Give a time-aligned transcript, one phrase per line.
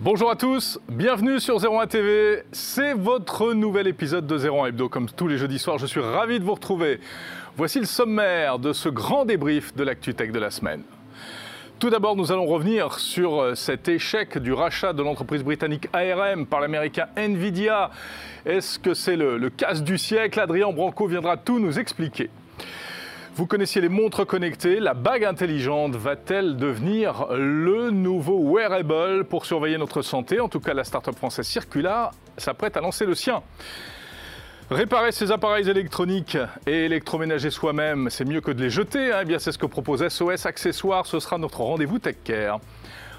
[0.00, 2.44] Bonjour à tous, bienvenue sur 01 TV.
[2.52, 4.88] C'est votre nouvel épisode de 01 Hebdo.
[4.88, 7.00] Comme tous les jeudis soirs, je suis ravi de vous retrouver.
[7.56, 10.84] Voici le sommaire de ce grand débrief de l'actu tech de la semaine.
[11.80, 16.46] Tout d'abord, nous allons revenir sur euh, cet échec du rachat de l'entreprise britannique ARM
[16.46, 17.90] par l'américain Nvidia.
[18.46, 20.38] Est-ce que c'est le, le casse du siècle?
[20.38, 22.30] Adrien Branco viendra tout nous expliquer.
[23.38, 29.78] Vous connaissiez les montres connectées, la bague intelligente va-t-elle devenir le nouveau wearable pour surveiller
[29.78, 30.40] notre santé?
[30.40, 33.44] En tout cas, la start-up française Circular s'apprête à lancer le sien.
[34.72, 39.12] Réparer ses appareils électroniques et électroménager soi-même, c'est mieux que de les jeter.
[39.12, 39.20] Hein.
[39.22, 41.06] Eh bien, c'est ce que propose SOS Accessoires.
[41.06, 42.58] Ce sera notre rendez-vous Tech Care.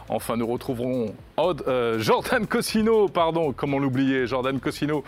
[0.09, 5.03] Enfin, nous retrouverons euh, Jordan Cosino, pardon, comment l'oublier, Jordan Cosino,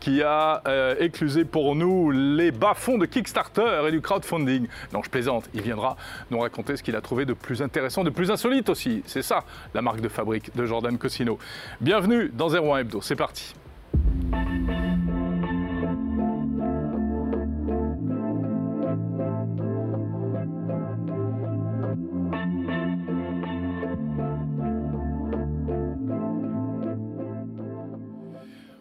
[0.00, 4.66] qui a euh, éclusé pour nous les bas-fonds de Kickstarter et du crowdfunding.
[4.94, 5.96] Non, je plaisante, il viendra
[6.30, 9.02] nous raconter ce qu'il a trouvé de plus intéressant, de plus insolite aussi.
[9.06, 11.38] C'est ça, la marque de fabrique de Jordan Cosino.
[11.82, 13.54] Bienvenue dans 01 Hebdo, c'est parti.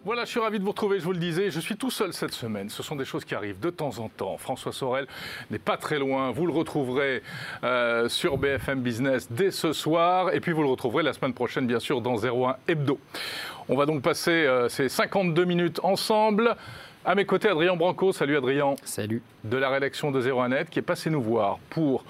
[0.05, 2.13] Voilà, je suis ravi de vous retrouver, je vous le disais, je suis tout seul
[2.13, 2.69] cette semaine.
[2.69, 4.37] Ce sont des choses qui arrivent de temps en temps.
[4.37, 5.07] François Sorel
[5.49, 7.23] n'est pas très loin, vous le retrouverez
[7.63, 11.65] euh, sur BFM Business dès ce soir, et puis vous le retrouverez la semaine prochaine,
[11.65, 12.99] bien sûr, dans 01 Hebdo.
[13.67, 16.55] On va donc passer euh, ces 52 minutes ensemble.
[17.03, 18.13] À mes côtés, Adrien Branco.
[18.13, 18.75] Salut Adrien.
[18.83, 19.23] Salut.
[19.43, 22.05] De la rédaction de 01net, qui est passé nous voir pour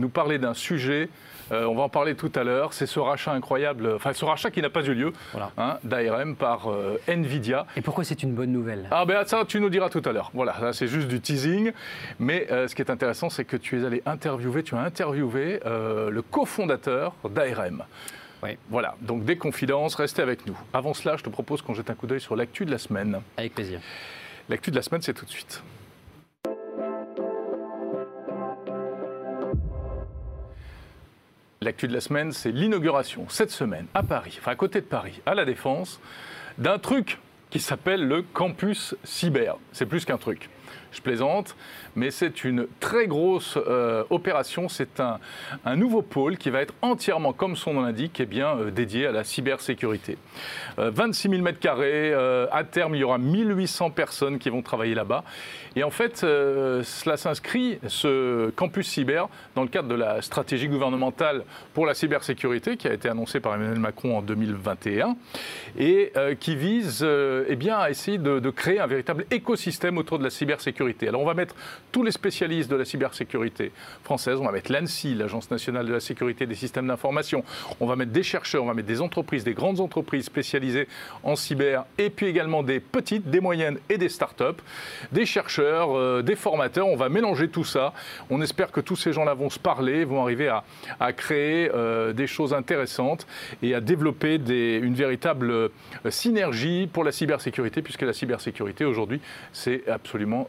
[0.00, 1.08] nous parler d'un sujet
[1.52, 2.72] euh, on va en parler tout à l'heure.
[2.72, 5.12] C'est ce rachat incroyable, enfin ce rachat qui n'a pas eu lieu
[5.58, 7.66] hein, d'ARM par euh, Nvidia.
[7.76, 8.88] Et pourquoi c'est une bonne nouvelle?
[8.90, 10.30] Ah ben ça, tu nous diras tout à l'heure.
[10.34, 11.72] Voilà, c'est juste du teasing.
[12.18, 15.60] Mais euh, ce qui est intéressant, c'est que tu es allé interviewer, tu as interviewé
[15.64, 17.84] le cofondateur d'ARM.
[18.42, 18.56] Oui.
[18.70, 20.56] Voilà, donc des confidences, restez avec nous.
[20.72, 23.20] Avant cela, je te propose qu'on jette un coup d'œil sur l'actu de la semaine.
[23.36, 23.80] Avec plaisir.
[24.48, 25.62] L'actu de la semaine, c'est tout de suite.
[31.62, 35.20] L'actu de la semaine, c'est l'inauguration cette semaine à Paris, enfin à côté de Paris,
[35.26, 36.00] à la Défense,
[36.56, 37.18] d'un truc
[37.50, 39.58] qui s'appelle le campus cyber.
[39.72, 40.48] C'est plus qu'un truc
[40.92, 41.56] je plaisante,
[41.96, 44.68] mais c'est une très grosse euh, opération.
[44.68, 45.18] C'est un,
[45.76, 49.12] nouveau pôle qui va être entièrement, comme son nom l'indique, eh bien, euh, dédié à
[49.12, 50.18] la cybersécurité.
[50.76, 54.94] 26 000 mètres carrés, euh, à terme, il y aura 1800 personnes qui vont travailler
[54.94, 55.24] là-bas.
[55.76, 61.44] Et en fait, cela s'inscrit, ce campus cyber, dans le cadre de la stratégie gouvernementale
[61.74, 65.16] pour la cybersécurité qui a été annoncée par Emmanuel Macron en 2021
[65.78, 67.06] et qui vise
[67.48, 71.26] eh bien, à essayer de créer un véritable écosystème autour de la cybersécurité alors on
[71.26, 71.54] va mettre
[71.92, 76.00] tous les spécialistes de la cybersécurité française, on va mettre l'ANSI, l'Agence nationale de la
[76.00, 77.44] sécurité des systèmes d'information,
[77.80, 80.88] on va mettre des chercheurs, on va mettre des entreprises, des grandes entreprises spécialisées
[81.22, 84.60] en cyber, et puis également des petites, des moyennes et des start-up,
[85.12, 87.92] des chercheurs, euh, des formateurs, on va mélanger tout ça.
[88.30, 92.26] On espère que tous ces gens-là vont se parler, vont arriver à, créer euh, des
[92.26, 93.26] choses intéressantes
[93.62, 95.68] et à développer une véritable euh,
[96.08, 99.20] synergie pour la cybersécurité, puisque la cybersécurité aujourd'hui,
[99.52, 100.48] c'est absolument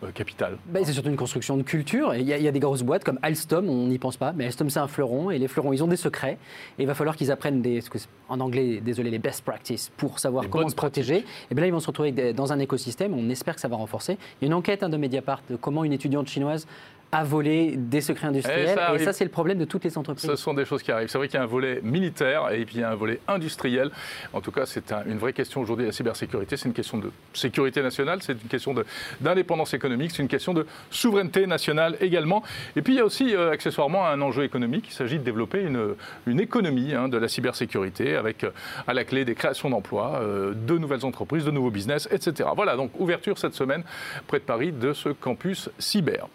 [0.67, 2.15] bah, c'est surtout une construction de culture.
[2.15, 4.79] Il y, a des grosses boîtes comme Alstom, on n'y pense pas, mais Alstom c'est
[4.79, 6.37] un fleuron et les fleurons ils ont des secrets
[6.77, 7.81] et il va falloir qu'ils apprennent des,
[8.29, 11.25] en anglais, désolé, les best practices pour savoir comment se protéger.
[11.49, 13.75] Et bien là ils vont se retrouver dans un écosystème, on espère que ça va
[13.75, 14.17] renforcer.
[14.39, 16.67] Il y a une enquête hein, de Mediapart de comment une étudiante chinoise
[17.11, 18.79] à voler des secrets industriels.
[18.95, 20.29] Et ça, c'est le problème de toutes les entreprises.
[20.29, 21.09] Ce sont des choses qui arrivent.
[21.09, 23.19] C'est vrai qu'il y a un volet militaire et puis il y a un volet
[23.27, 23.91] industriel.
[24.33, 26.57] En tout cas, c'est une vraie question aujourd'hui, la cybersécurité.
[26.57, 28.73] C'est une question de sécurité nationale, c'est une question
[29.19, 32.43] d'indépendance économique, c'est une question de souveraineté nationale également.
[32.75, 34.85] Et puis il y a aussi euh, accessoirement un enjeu économique.
[34.87, 35.95] Il s'agit de développer une,
[36.25, 38.51] une économie hein, de la cybersécurité avec euh,
[38.87, 42.49] à la clé des créations d'emplois, euh, de nouvelles entreprises, de nouveaux business, etc.
[42.55, 43.83] Voilà, donc ouverture cette semaine
[44.27, 46.27] près de Paris de ce campus cyber.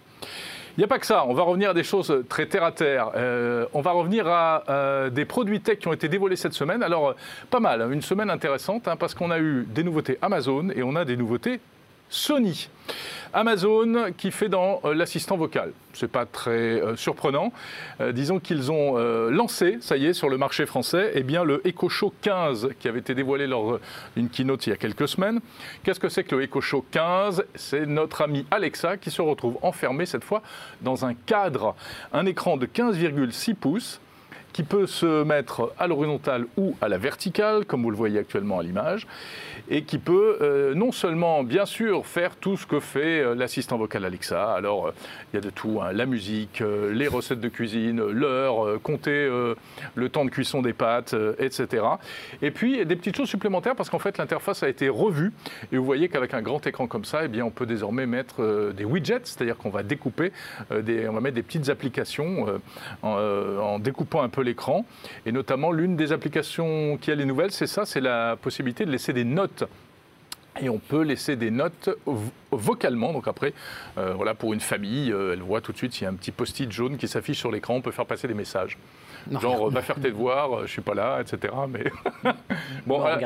[0.77, 2.71] Il n'y a pas que ça, on va revenir à des choses très terre à
[2.71, 3.11] terre.
[3.17, 6.83] Euh, on va revenir à euh, des produits tech qui ont été dévoilés cette semaine.
[6.83, 7.13] Alors, euh,
[7.49, 10.95] pas mal, une semaine intéressante, hein, parce qu'on a eu des nouveautés Amazon et on
[10.95, 11.61] a des nouveautés
[12.09, 12.69] Sony.
[13.37, 15.73] Amazon qui fait dans euh, l'assistant vocal.
[15.93, 17.53] Ce n'est pas très euh, surprenant.
[18.01, 18.97] Euh, disons qu'ils ont
[19.31, 22.89] lancé, ça y est, sur le marché français, eh bien, le Echo Show 15 qui
[22.89, 23.79] avait été dévoilé lors
[24.17, 25.41] d'une keynote il y a quelques semaines.
[25.83, 29.59] Qu'est-ce que c'est que le Echo Show 15 C'est notre ami Alexa qui se retrouve
[29.63, 30.43] enfermé cette fois
[30.81, 31.75] dans un cadre,
[32.13, 34.01] un écran de 15,6 pouces
[34.57, 38.59] qui peut se mettre à l'horizontale ou à la verticale, comme vous le voyez actuellement
[38.59, 39.07] à l'image,
[39.69, 43.79] et qui peut euh, non seulement, bien sûr, faire tout ce que fait euh, l'assistant
[43.79, 44.53] vocal Alexa.
[44.53, 44.93] Alors, euh,
[45.33, 49.29] il y a de tout, hein, la musique, les recettes de cuisine, l'heure, compter
[49.95, 51.85] le temps de cuisson des pâtes, etc.
[52.43, 55.33] Et puis, des petites choses supplémentaires, parce qu'en fait, l'interface a été revue,
[55.73, 58.73] et vous voyez qu'avec un grand écran comme ça, eh bien, on peut désormais mettre
[58.73, 60.33] des widgets, c'est-à-dire qu'on va découper,
[60.71, 62.61] on va mettre des petites applications
[63.03, 64.87] en, en découpant un peu l'écran.
[65.27, 68.91] Et notamment, l'une des applications qui a les nouvelles, c'est ça, c'est la possibilité de
[68.91, 69.56] laisser des notes
[70.61, 71.91] et on peut laisser des notes
[72.51, 73.13] vocalement.
[73.13, 73.53] Donc après,
[73.99, 76.15] euh, voilà, pour une famille, euh, elle voit tout de suite s'il y a un
[76.15, 78.79] petit post-it jaune qui s'affiche sur l'écran, on peut faire passer des messages.
[79.31, 81.53] Genre, va faire tes devoirs, je suis pas là, etc.
[81.69, 81.85] Mais
[82.87, 83.17] bon, euh,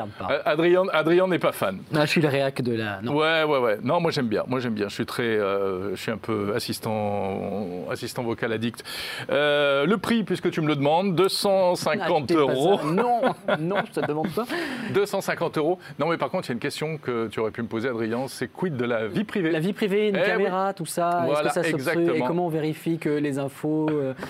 [0.45, 1.79] Adrien, Adrien n'est pas fan.
[1.91, 3.01] je suis le réac de la.
[3.01, 3.15] Non.
[3.15, 3.77] Ouais, ouais, ouais.
[3.83, 4.43] Non, moi j'aime bien.
[4.47, 4.89] Moi j'aime bien.
[4.89, 8.83] Je suis très, je suis un peu assistant, assistant vocal addict.
[9.29, 12.79] le prix, puisque tu me le demandes, 250 euros.
[12.83, 13.21] Non,
[13.59, 14.45] non, je te demande pas.
[14.93, 15.79] 250 euros.
[15.99, 17.89] Non, mais par contre, il y a une question que tu aurais pu me poser,
[17.89, 18.27] Adrien.
[18.27, 19.51] C'est quid de la vie privée?
[19.51, 21.27] La vie privée, une eh caméra, tout ça.
[21.29, 22.13] Est-ce que ça exactement.
[22.13, 23.89] Et comment on vérifie que les infos,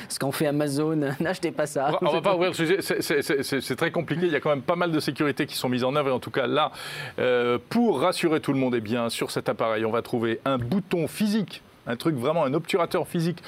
[0.09, 1.60] ce qu'en fait Amazon, n'achetez pas
[2.01, 4.25] On va pas ouvrir le sujet, c'est très compliqué.
[4.25, 6.09] Il y a quand même pas mal de sécurités qui sont mises en œuvre.
[6.09, 6.71] Et en tout cas, là,
[7.19, 10.57] euh, pour rassurer tout le monde, eh bien, sur cet appareil, on va trouver un
[10.57, 13.41] bouton physique un truc vraiment, un obturateur physique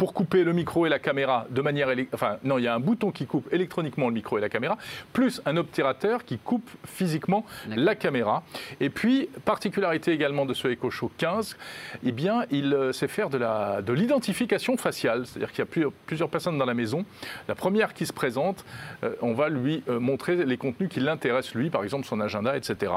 [0.00, 1.90] pour couper le micro et la caméra de manière...
[2.14, 4.78] Enfin, non, il y a un bouton qui coupe électroniquement le micro et la caméra,
[5.12, 8.42] plus un obturateur qui coupe physiquement la caméra.
[8.80, 11.54] Et puis, particularité également de ce Echo Show 15,
[12.02, 15.26] eh bien, il euh, sait faire de l'identification faciale.
[15.26, 17.04] C'est-à-dire qu'il y a plusieurs personnes dans la maison.
[17.46, 18.64] La première qui se présente,
[19.04, 22.56] euh, on va lui euh, montrer les contenus qui l'intéressent, lui, par exemple son agenda,
[22.56, 22.90] etc.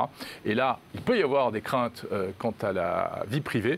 [0.45, 2.05] Et là, il peut y avoir des craintes
[2.37, 3.77] quant à la vie privée.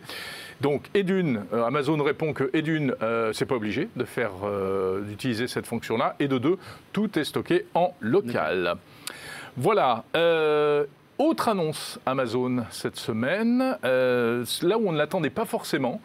[0.62, 5.66] Donc, Edune, Amazon répond que Edune euh, c'est pas obligé de faire euh, d'utiliser cette
[5.66, 6.16] fonction-là.
[6.20, 6.58] Et de deux,
[6.94, 8.76] tout est stocké en local.
[9.58, 10.04] Voilà.
[10.16, 10.86] Euh,
[11.18, 16.02] autre annonce Amazon cette semaine, là où on ne l'attendait pas forcément,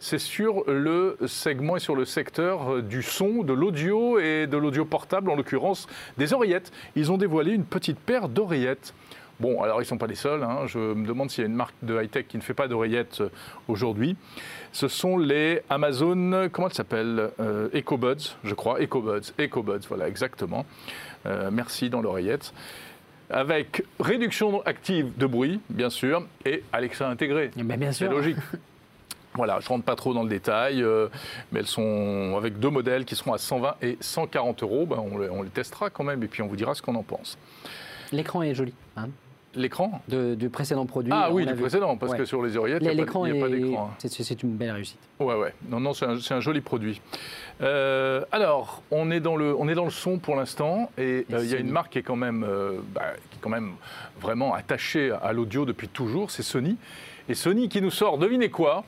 [0.00, 4.84] c'est sur le segment et sur le secteur du son, de l'audio et de l'audio
[4.84, 5.86] portable, en l'occurrence
[6.18, 6.72] des oreillettes.
[6.96, 8.94] Ils ont dévoilé une petite paire d'oreillettes
[9.40, 10.42] Bon, alors ils ne sont pas les seuls.
[10.42, 10.66] Hein.
[10.66, 13.20] Je me demande s'il y a une marque de high-tech qui ne fait pas d'oreillettes
[13.20, 13.28] euh,
[13.68, 14.16] aujourd'hui.
[14.72, 18.80] Ce sont les Amazon, comment elles s'appellent euh, EcoBuds, je crois.
[18.80, 20.66] EcoBuds, EcoBuds, voilà, exactement.
[21.26, 22.52] Euh, merci dans l'oreillette.
[23.30, 27.50] Avec réduction active de bruit, bien sûr, et Alexa intégré.
[27.56, 28.08] Mais bien sûr.
[28.08, 28.38] C'est logique.
[29.34, 30.84] Voilà, je ne rentre pas trop dans le détail,
[31.52, 34.84] mais elles sont avec deux modèles qui seront à 120 et 140 euros.
[34.84, 36.96] Ben, on, les, on, les, testera quand même et puis on vous dira ce qu'on
[36.96, 37.38] en pense.
[38.10, 38.74] L'écran est joli.
[38.96, 39.10] Hein
[39.58, 41.12] L'écran Du précédent produit.
[41.14, 43.90] Ah oui, du précédent, parce que sur les oreillettes, il n'y a, pas d'écran.
[43.90, 43.94] Hein.
[43.98, 44.98] C'est une belle réussite.
[45.18, 45.52] Ouais, ouais.
[45.68, 47.00] Non, non, c'est un, joli produit.
[47.60, 51.40] Euh, alors, on est, dans le, on est dans le son pour l'instant, et euh,
[51.42, 53.72] il y a une marque qui est quand même, euh, bah, qui est quand même
[54.20, 56.76] vraiment attachée à l'audio depuis toujours, c'est Sony.
[57.28, 58.84] Et Sony qui nous sort, devinez quoi?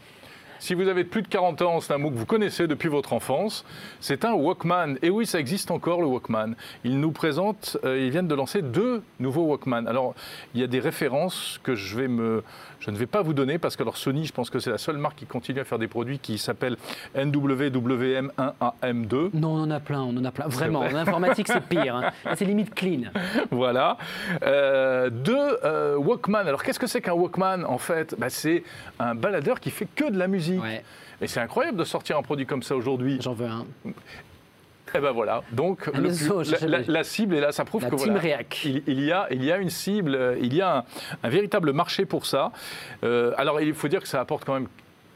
[0.60, 3.14] Si vous avez plus de 40 ans, c'est un mot que vous connaissez depuis votre
[3.14, 3.64] enfance.
[4.00, 4.96] C'est un Walkman.
[5.02, 6.54] Et oui, ça existe encore, le Walkman.
[6.84, 9.86] Ils nous présentent, euh, ils viennent de lancer deux nouveaux Walkman.
[9.86, 10.14] Alors,
[10.54, 12.42] il y a des références que je vais me,
[12.78, 14.76] je ne vais pas vous donner parce que alors Sony, je pense que c'est la
[14.76, 16.76] seule marque qui continue à faire des produits qui s'appellent
[17.16, 19.30] NWWM1AM2.
[19.32, 20.46] Non, on en a plein, on en a plein.
[20.46, 21.96] Vraiment, en informatique, c'est pire.
[21.96, 22.10] Hein.
[22.36, 23.04] C'est limite clean.
[23.50, 23.96] Voilà.
[24.42, 26.46] Euh, deux euh, Walkman.
[26.46, 28.14] Alors, qu'est-ce que c'est qu'un Walkman en fait?
[28.18, 28.62] Bah, C'est
[28.98, 30.49] un baladeur qui fait que de la musique.
[31.22, 33.18] Et c'est incroyable de sortir un produit comme ça aujourd'hui.
[33.20, 33.66] J'en veux un.
[34.92, 35.88] Eh ben voilà, donc
[36.88, 39.70] la, cible est là, ça prouve que voilà, il, y a, il y a une
[39.70, 40.84] cible, il y a
[41.22, 42.50] un, véritable marché pour ça.
[43.04, 44.66] Euh, alors il faut dire que ça apporte quand même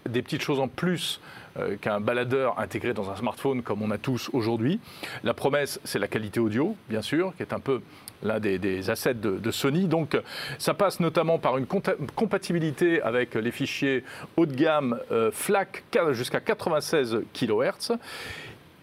[0.08, 1.20] des petites choses en plus
[1.58, 4.80] euh, qu'un baladeur intégré dans un smartphone comme on a tous aujourd'hui.
[5.22, 7.80] La promesse, c'est la qualité audio, bien sûr, qui est un peu
[8.24, 9.86] l'un des, assets de, Sony.
[9.86, 10.18] Donc
[10.58, 14.04] ça passe notamment par une compatibilité avec les fichiers
[14.36, 17.92] haut de gamme euh, FLAC jusqu'à 96 kHz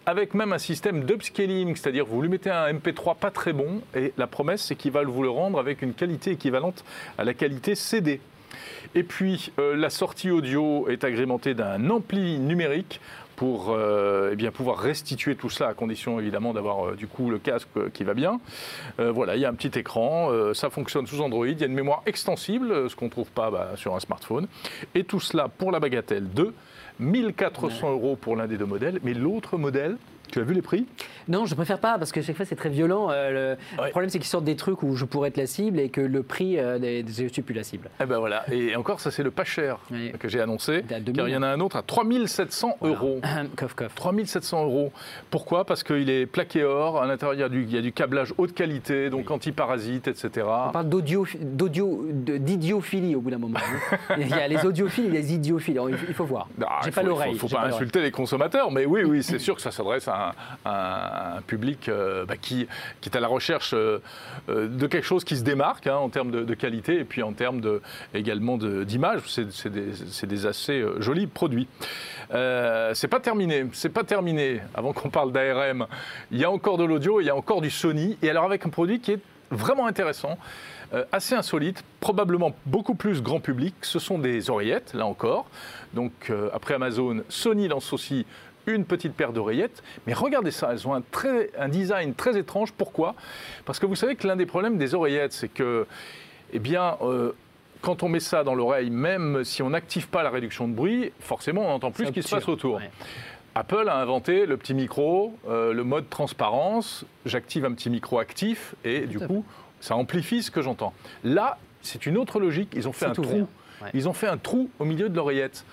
[0.04, 4.12] avec même un système d'upscaling, c'est-à-dire vous lui mettez un MP3 pas très bon et
[4.16, 6.84] la promesse c'est qu'il va vous le rendre avec une qualité équivalente
[7.18, 8.20] à la qualité CD.
[8.94, 13.00] Et puis euh, la sortie audio est agrémentée d'un ampli numérique
[13.42, 17.28] pour euh, eh bien, pouvoir restituer tout cela à condition évidemment d'avoir euh, du coup
[17.28, 18.38] le casque qui va bien.
[18.98, 21.74] voilà, il y a un petit écran, ça fonctionne sous Android, il y a une
[21.74, 24.46] mémoire extensible, ce qu'on ne trouve pas bah, sur un smartphone.
[24.94, 26.54] Et tout cela pour la bagatelle de
[27.00, 29.96] 1400 euros pour l'un des deux modèles, mais l'autre modèle,
[30.32, 30.86] Tu as vu les prix?
[31.28, 33.08] Non, je préfère pas parce que chaque fois c'est très violent.
[33.10, 33.90] Euh, le Ouais.
[33.90, 36.22] problème c'est qu'ils sortent des trucs où je pourrais être la cible et que le
[36.22, 37.90] prix, euh, des- je suis plus la cible.
[38.00, 38.44] Eh ben voilà.
[38.50, 40.10] Et encore, ça c'est le pas cher Oui.
[40.18, 40.82] que j'ai annoncé.
[40.88, 41.16] Il est à 2000.
[41.18, 43.20] Car il y en a un autre à 3700 euros.
[43.56, 43.94] coff, coff.
[43.94, 44.90] 3700 euros.
[45.30, 45.66] Pourquoi?
[45.66, 47.02] Parce qu'il est plaqué or.
[47.02, 50.08] À l'intérieur, il y a du, il y a du câblage haute qualité, donc anti-parasite,
[50.08, 50.46] etc.
[50.68, 52.06] On parle d'audio, d'audio,
[53.16, 53.58] au bout d'un moment.
[53.58, 54.14] hein.
[54.18, 55.78] il y a les audiophiles et les idiophiles.
[56.08, 56.48] Il faut- voir.
[56.64, 57.32] Ah, J'ai il pas faut- l'oreille.
[57.34, 59.70] Il faut, j'ai faut pas insulter les consommateurs, mais oui, oui, c'est sûr que ça
[59.72, 60.21] s'adresse à un,
[60.64, 62.66] un public euh, bah, qui,
[63.04, 63.98] est à la recherche euh,
[64.48, 67.32] euh, de quelque chose qui se démarque hein, en termes de, qualité et puis en
[67.32, 67.80] termes de,
[68.14, 69.20] également d'image.
[69.26, 69.68] C'est
[70.28, 71.68] des, assez jolis produits.
[72.30, 74.60] C'est pas terminé, c'est pas terminé.
[74.74, 75.86] Avant qu'on parle d'ARM,
[76.30, 78.66] il y a encore de l'audio, il y a encore du Sony, et alors avec
[78.66, 80.38] un produit qui est vraiment intéressant.
[81.10, 83.74] assez insolite, probablement beaucoup plus grand public.
[83.82, 85.46] Ce sont des oreillettes, là encore.
[85.94, 88.26] Donc, après Amazon, Sony lance aussi
[88.66, 89.82] une petite paire d'oreillettes.
[90.06, 92.72] Mais regardez ça, elles ont un, très, un design très étrange.
[92.72, 93.14] Pourquoi?
[93.64, 95.86] Parce que vous savez que l'un des problèmes des oreillettes, c'est que,
[96.52, 97.32] eh bien, euh,
[97.80, 101.12] quand on met ça dans l'oreille, même si on n'active pas la réduction de bruit,
[101.20, 102.76] forcément, on n'entend plus ce qui se passe autour.
[102.76, 102.90] Ouais.
[103.54, 107.04] Apple a inventé le petit micro, euh, le mode transparence.
[107.26, 109.44] J'active un petit micro actif et du coup,
[109.80, 110.94] ça amplifie ce que j'entends.
[111.22, 112.72] Là, c'est une autre logique.
[112.74, 113.46] Ils ont fait un trou.
[113.82, 113.90] Ouais.
[113.92, 115.66] Ils ont fait un trou au milieu de l'oreillette.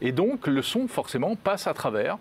[0.00, 2.18] Et donc, le son, forcément, passe à travers.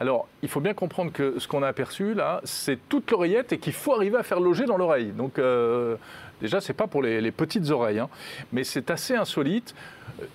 [0.00, 3.58] Alors, il faut bien comprendre que ce qu'on a aperçu là, c'est toute l'oreillette et
[3.58, 5.12] qu'il faut arriver à faire loger dans l'oreille.
[5.12, 5.96] Donc, euh,
[6.40, 8.08] déjà, c'est pas pour les, petites oreilles, hein.
[8.52, 9.74] mais c'est assez insolite.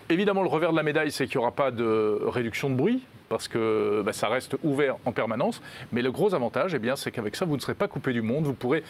[0.09, 3.03] Évidemment, le revers de la médaille, c'est qu'il n'y aura pas de réduction de bruit
[3.29, 5.61] parce que bah, ça reste ouvert en permanence.
[5.91, 8.45] Mais le gros avantage, eh c'est qu'avec ça, vous ne serez pas coupé du monde.
[8.45, 8.83] Vous pourrez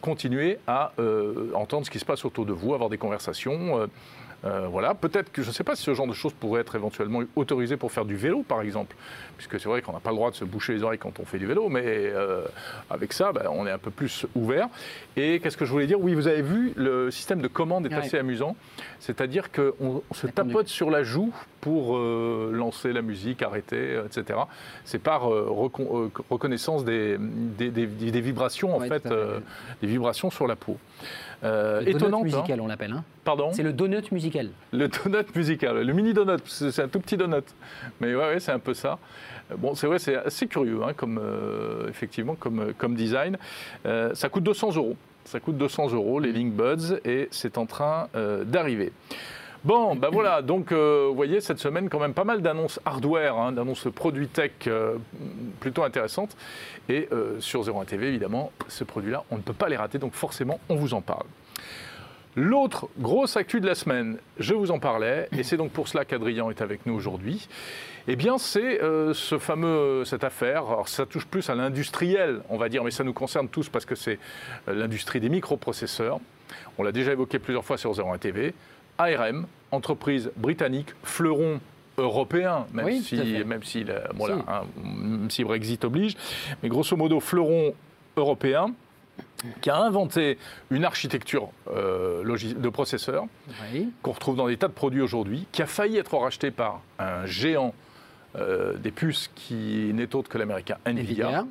[0.00, 3.80] continuer à euh, entendre ce qui se passe autour de vous, avoir des conversations.
[3.80, 3.86] euh,
[4.44, 6.76] euh, voilà, peut-être que je ne sais pas si ce genre de choses pourrait être
[6.76, 8.94] éventuellement autorisé pour faire du vélo, par exemple,
[9.36, 11.24] puisque c'est vrai qu'on n'a pas le droit de se boucher les oreilles quand on
[11.24, 12.42] fait du vélo, mais euh,
[12.88, 14.68] avec ça, ben, on est un peu plus ouvert.
[15.16, 16.00] Et qu'est-ce que je voulais dire?
[16.00, 17.96] Oui, vous avez vu, le système de commande est Ouais.
[17.96, 18.54] assez amusant,
[19.00, 24.38] c'est-à-dire qu'on on se tapote sur la joue pour euh, lancer la musique, arrêter, etc.
[24.84, 29.02] C'est par recon- reconnaissance des, des, des- des vibrations, en fait,
[29.82, 30.76] des vibrations sur la peau.
[31.42, 32.24] Le donut étonnante, hein.
[32.24, 32.92] musical, on l'appelle.
[32.92, 33.04] hein.
[33.24, 33.50] Pardon?
[33.52, 34.27] C'est le donut musical.
[34.72, 37.44] Le donut musical, le mini donut, c'est un tout petit donut.
[38.00, 38.98] Mais ouais, ouais, c'est un peu ça.
[39.50, 43.38] Euh, Bon, c'est vrai, c'est assez curieux, hein, comme, euh, effectivement, comme, euh, comme design.
[43.86, 44.96] Euh, ça coûte 200 euros.
[45.24, 48.92] Ça coûte 200 euros, les Link Buds, et c'est en train euh, d'arriver.
[49.64, 53.36] Bon, ben voilà, donc euh, vous voyez, cette semaine, quand même pas mal d'annonces hardware,
[53.36, 54.96] hein, d'annonces produits tech euh,
[55.60, 56.36] plutôt intéressantes.
[56.88, 60.14] Et euh, sur 01 TV, évidemment, ce produit-là, on ne peut pas les rater, donc
[60.14, 61.26] forcément, on vous en parle.
[62.40, 66.04] L'autre grosse actu de la semaine, je vous en parlais, et c'est donc pour cela
[66.04, 67.48] qu'Adrien est avec nous aujourd'hui.
[68.06, 70.58] Eh bien, c'est euh, ce fameux, cette affaire.
[70.68, 73.84] Alors, ça touche plus à l'industriel, on va dire, mais ça nous concerne tous parce
[73.84, 74.20] que c'est
[74.68, 76.20] euh, l'industrie des microprocesseurs.
[76.78, 78.54] On l'a déjà évoqué plusieurs fois sur 01 TV.
[78.98, 81.58] ARM, entreprise britannique, fleuron
[81.98, 84.42] européen, même Oui, si, même si, la- voilà, Si.
[84.46, 86.14] hein, même si Brexit oblige,
[86.62, 87.74] mais grosso modo fleuron
[88.16, 88.72] européen
[89.60, 90.36] qui a inventé
[90.70, 93.24] une architecture euh, de processeurs
[93.72, 93.90] Oui.
[94.02, 97.24] qu'on retrouve dans des tas de produits aujourd'hui, qui a failli être racheté par un
[97.26, 97.72] géant
[98.36, 101.26] euh, des puces qui n'est autre que l'américain Nvidia.
[101.26, 101.44] Nvidia.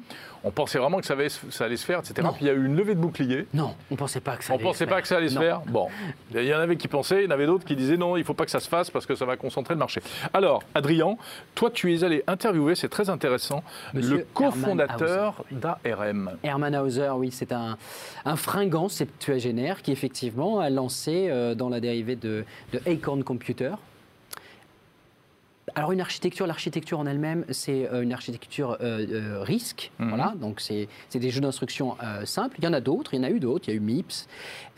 [0.43, 2.21] On pensait vraiment que ça, avait- ça allait se faire, etc.
[2.23, 2.31] Non.
[2.31, 3.47] Puis il y a eu une levée de bouclier.
[3.55, 5.37] Non, on pensait pas que ça On allait pensait se pas que ça allait se
[5.39, 5.61] faire.
[5.61, 5.87] Bon,
[6.33, 8.23] il y en avait qui pensaient, il y en avait d'autres qui disaient non, il
[8.23, 9.99] faut pas que ça se fasse parce que ça va concentrer le marché.
[10.33, 11.17] Alors, Adrien,
[11.55, 13.63] toi, tu es allé interviewer, c'est très intéressant,
[13.95, 16.31] Monsieur le cofondateur d'ARM.
[16.43, 17.77] Hermann Hauser, oui, c'est un,
[18.23, 23.71] un fringant septuagénaire qui effectivement a lancé euh, dans la dérivée de, de Acorn Computer.
[25.77, 30.09] Alors une architecture, l'architecture en elle-même, c'est euh, une architecture euh, euh, risque, Mhm.
[30.09, 30.33] voilà.
[30.41, 32.55] Donc c'est des jeux d'instruction euh, simples.
[32.57, 33.65] Il y en a d'autres, il y en a eu d'autres.
[33.69, 34.25] Il y a eu MIPS.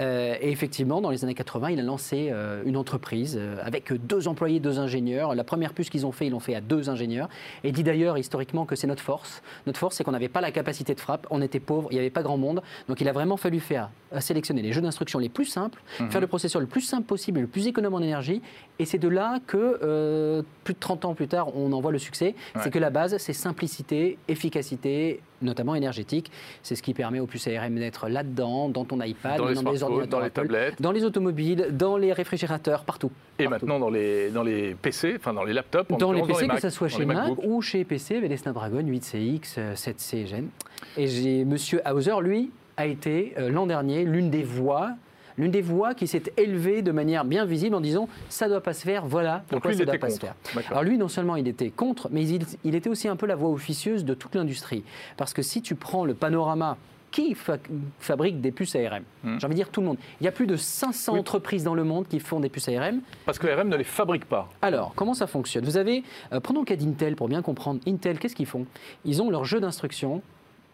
[0.02, 2.34] Euh, et effectivement, dans les années 80, il a lancé
[2.66, 5.36] une entreprise avec deux employés, deux ingénieurs.
[5.36, 7.30] La première puce qu'ils ont fait, ils l'ont fait à deux ingénieurs.
[7.64, 9.42] Et dit d'ailleurs historiquement que c'est notre force.
[9.68, 12.00] Notre force, c'est qu'on n'avait pas la capacité de frappe, on était pauvres, il n'y
[12.02, 12.62] avait pas grand monde.
[12.90, 13.90] Donc il a vraiment fallu faire
[14.20, 17.48] sélectionner les jeux d'instruction les plus simples, faire le processeur le plus simple possible, le
[17.48, 18.42] plus économe en énergie.
[18.80, 21.98] Et c'est de là que plus de 30 ans plus tard, on en voit le
[22.00, 22.36] succès.
[22.56, 22.62] Ouais.
[22.64, 26.32] C'est que la base, c'est simplicité, efficacité, notamment énergétique.
[26.64, 30.08] C'est ce qui permet aux puces ARM d'être là-dedans, dans ton iPad, Dans les ordinateurs
[30.08, 30.82] dans les Apple, tablettes.
[30.82, 33.12] dans les automobiles, dans les réfrégirateurs, partout.
[33.38, 33.66] Et Partout.
[33.66, 36.70] maintenant dans les, dans les PC, enfin dans les laptops, Dans les PC, que ce
[36.70, 40.48] soit chez Mac ou chez PC, avec les Snapdragon 8CX, euh, 7C Gen.
[40.98, 44.92] Et j'ai Monsieur Hauser, lui, a été euh, l'an dernier l'une des voix
[45.40, 48.74] l'une des voix qui s'est élevée de manière bien visible en disant ça doit pas
[48.74, 50.36] se faire, voilà pourquoi lui, ça doit pas se faire.
[50.70, 53.36] Alors lui, non seulement il était contre, mais il, il était aussi un peu la
[53.36, 54.84] voix officieuse de toute l'industrie.
[55.18, 56.78] Parce que si tu prends le panorama
[57.12, 57.58] qui fa-
[58.00, 59.38] fabrique des puces ARM Hmm.
[59.40, 59.98] J'ai envie de dire tout le monde.
[60.22, 61.20] Il y a plus de 500 Oui.
[61.20, 63.02] entreprises dans le monde qui font des puces ARM.
[63.26, 64.48] Parce que l'ARM ne les fabrique pas.
[64.62, 65.66] Alors, comment ça fonctionne?
[65.66, 66.04] Vous avez,
[66.34, 67.80] euh, prenons le cas d'Intel pour bien comprendre.
[67.88, 68.66] Intel, qu'est-ce qu'ils font?
[69.06, 70.22] Ils ont leur jeu d'instruction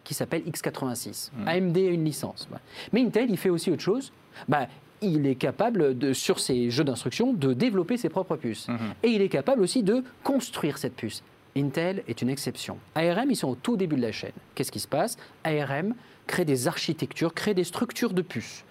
[0.05, 1.31] qui s'appelle x86.
[1.33, 1.47] Hmm.
[1.47, 2.47] AMD a une licence.
[2.93, 4.13] Mais Intel, il fait aussi autre chose.
[4.47, 4.67] Bah,
[5.01, 8.69] il est capable, de, sur ses jeux d'instruction, de développer ses propres puces.
[8.69, 8.93] Mhm.
[9.03, 11.23] Et il est capable aussi de construire cette puce.
[11.57, 12.77] Intel est une exception.
[12.95, 14.33] ARM, ils sont au tout début de la chaîne.
[14.55, 15.17] Qu'est-ce qui se passe?
[15.43, 15.95] ARM
[16.27, 18.63] crée des architectures, crée des structures de puces.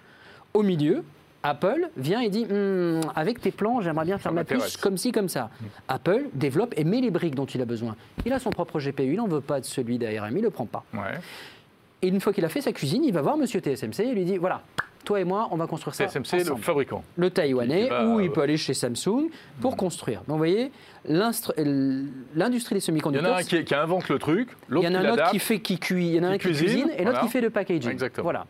[0.53, 1.03] Au milieu,
[1.45, 5.11] Apple vient et dit Hmm, avec tes plans, j'aimerais bien faire ma puce comme ci,
[5.11, 5.49] comme ça.
[5.87, 7.95] Apple développe et met les briques dont il a besoin.
[8.25, 10.49] Il a son propre GPU, il n'en veut pas de celui d'ARM, il ne le
[10.49, 10.83] prend pas.
[10.93, 11.19] Ouais.
[12.01, 14.25] Et une fois qu'il a fait sa cuisine, il va voir monsieur TSMC et lui
[14.25, 14.61] dit voilà,
[15.05, 16.07] toi et moi, on va construire ça.
[16.07, 17.03] TSMC, le ensemble fabricant.
[17.15, 19.29] le taïwanais, Qui ou il euh, peut aller chez Samsung
[19.61, 20.19] pour construire.
[20.27, 20.71] Donc vous voyez,
[21.05, 24.85] l'industrie des Il y en semi-conducteurs, a un qui, qui invente le truc, il l'autre
[24.85, 26.33] y en qui a un autre qui fait qui cuit, il y en a qui
[26.33, 27.19] un qui cuisine, cuisine et l'autre voilà.
[27.19, 27.91] qui fait le packaging.
[27.91, 28.23] Exactement.
[28.23, 28.45] Voilà.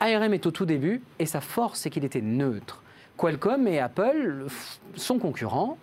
[0.00, 2.82] ARM est au tout début et sa force c'est qu'il était neutre.
[3.16, 4.46] Qualcomm et Apple
[4.94, 5.78] sont concurrents,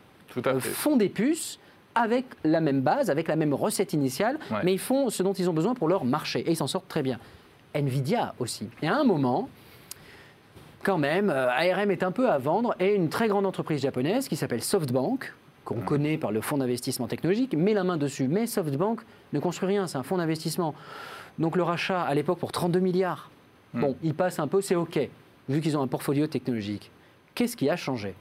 [0.45, 1.59] euh, font des puces
[1.95, 4.57] avec la même base, avec la même recette initiale, Ouais.
[4.63, 6.87] mais ils font ce dont ils ont besoin pour leur marché et ils s'en sortent
[6.87, 7.19] très bien.
[7.75, 8.67] Nvidia aussi.
[8.81, 9.49] Et à un moment,
[10.83, 14.27] quand même, euh, ARM est un peu à vendre et une très grande entreprise japonaise
[14.27, 15.33] qui s'appelle SoftBank,
[15.65, 18.27] qu'on connaît par le fonds d'investissement technologique, met la main dessus.
[18.27, 20.75] Mais SoftBank ne construit rien, c'est un fonds d'investissement.
[21.39, 23.31] Donc le rachat à l'époque pour 32 milliards,
[23.73, 24.99] bon, il passe un peu, c'est OK,
[25.49, 26.91] vu qu'ils ont un portfolio technologique.
[27.33, 28.13] Qu'est-ce qui a changé?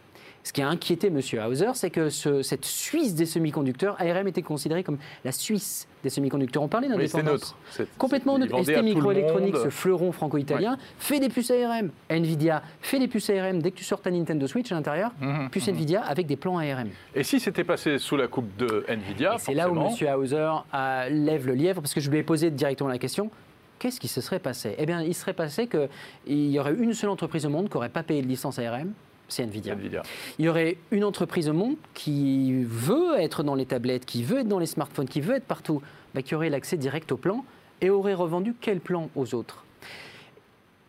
[0.45, 1.21] Ce qui a inquiété M.
[1.47, 6.11] Hauser, c'est que ce- cette Suisse des semi-conducteurs, ARM était considérée comme la Suisse des
[6.11, 6.63] semi-conducteurs.
[6.65, 7.33] On parlait Oui, c'est d'indépendance.
[7.53, 7.57] neutre.
[7.71, 8.59] C'est- Complètement neutre.
[8.59, 11.91] ST Microelectronics, ce fleuron franco-italien, fait des puces ARM.
[12.11, 13.63] Nvidia fait des puces ARM.
[13.63, 16.59] Dès que tu sors ta Nintendo Switch à l'intérieur, Mhm, puce Nvidia avec des plans
[16.59, 16.89] ARM.
[17.15, 20.15] Et si c'était passé sous la coupe de Nvidia, c'est là où M.
[20.19, 20.37] Hauser
[20.75, 23.31] euh, lève le lièvre, parce que je lui ai posé directement la question.
[23.79, 24.75] Qu'est-ce qui se serait passé?
[24.79, 27.89] Eh bien, il serait passé qu'il y aurait une seule entreprise au monde qui n'aurait
[27.89, 28.93] pas payé de licence ARM,
[29.29, 29.75] c'est Nvidia.
[29.75, 30.03] Nvidia.
[30.39, 34.41] Il y aurait une entreprise au monde qui veut être dans les tablettes, qui veut
[34.41, 35.81] être dans les smartphones, qui veut être partout,
[36.15, 37.45] bah, qui aurait l'accès direct au plan
[37.81, 39.65] et aurait revendu quel plan aux autres?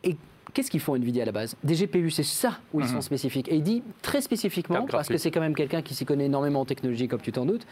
[0.04, 0.18] Et
[0.54, 1.56] qu'est-ce qu'ils font Nvidia à la base?
[1.64, 3.50] Des GPU, c'est ça où ils sont spécifiques.
[3.50, 6.62] Et il dit très spécifiquement, parce que c'est quand même quelqu'un qui s'y connaît énormément
[6.62, 7.66] en technologie, comme tu t'en doutes,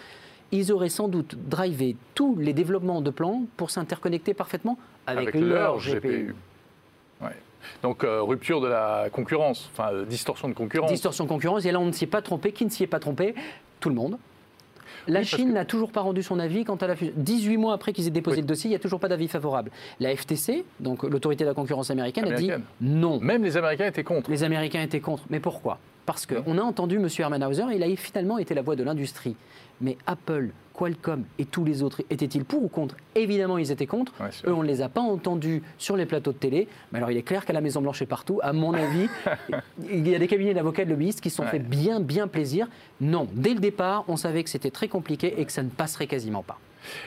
[0.51, 4.77] ils auraient sans doute drivé tous les développements de plans pour s'interconnecter parfaitement
[5.07, 6.35] avec, leur, GPU.
[7.21, 7.29] Ouais.
[7.83, 10.91] Donc euh, rupture de la concurrence, enfin euh, distorsion de concurrence.
[10.91, 12.51] Distorsion de concurrence, et là on ne s'y est pas trompé.
[12.51, 13.35] Qui ne s'y est pas trompé?
[13.79, 14.17] Tout le monde.
[15.07, 17.13] La Chine que- n'a toujours pas rendu son avis quant à la fusion.
[17.15, 18.41] 18 mois après qu'ils aient déposé Oui.
[18.41, 19.71] le dossier, il n'y a toujours pas d'avis favorable.
[19.99, 23.19] La FTC, donc l'autorité de la concurrence américaine, a dit non.
[23.19, 24.29] Même les Américains étaient contre.
[24.29, 25.23] Les Américains étaient contre.
[25.31, 25.79] Mais pourquoi?
[26.05, 27.07] Parce qu'on a entendu M.
[27.19, 29.35] Hermann Hauser, il a finalement été la voix de l'industrie.
[29.81, 32.95] Mais Apple, Qualcomm et tous les autres, étaient-ils pour ou contre?
[33.15, 34.13] Évidemment, ils étaient contre.
[34.19, 36.67] Ouais, Eux, on ne les a pas entendus sur les plateaux de télé.
[36.91, 39.07] Mais alors, il est clair qu'à la Maison-Blanche et partout, à mon avis,
[39.91, 41.49] il y a des cabinets d'avocats et de lobbyistes qui se sont Ouais.
[41.49, 42.67] fait bien, bien plaisir.
[42.99, 46.07] Non, dès le départ, on savait que c'était très compliqué et que ça ne passerait
[46.07, 46.59] quasiment pas.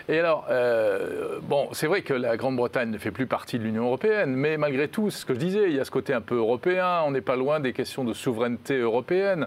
[0.08, 3.84] Et alors, euh, bon, c'est vrai que la Grande-Bretagne ne fait plus partie de l'Union
[3.84, 6.36] européenne, mais malgré tout, ce que je disais, il y a ce côté un peu
[6.36, 9.46] européen, on n'est pas loin des questions de souveraineté européenne.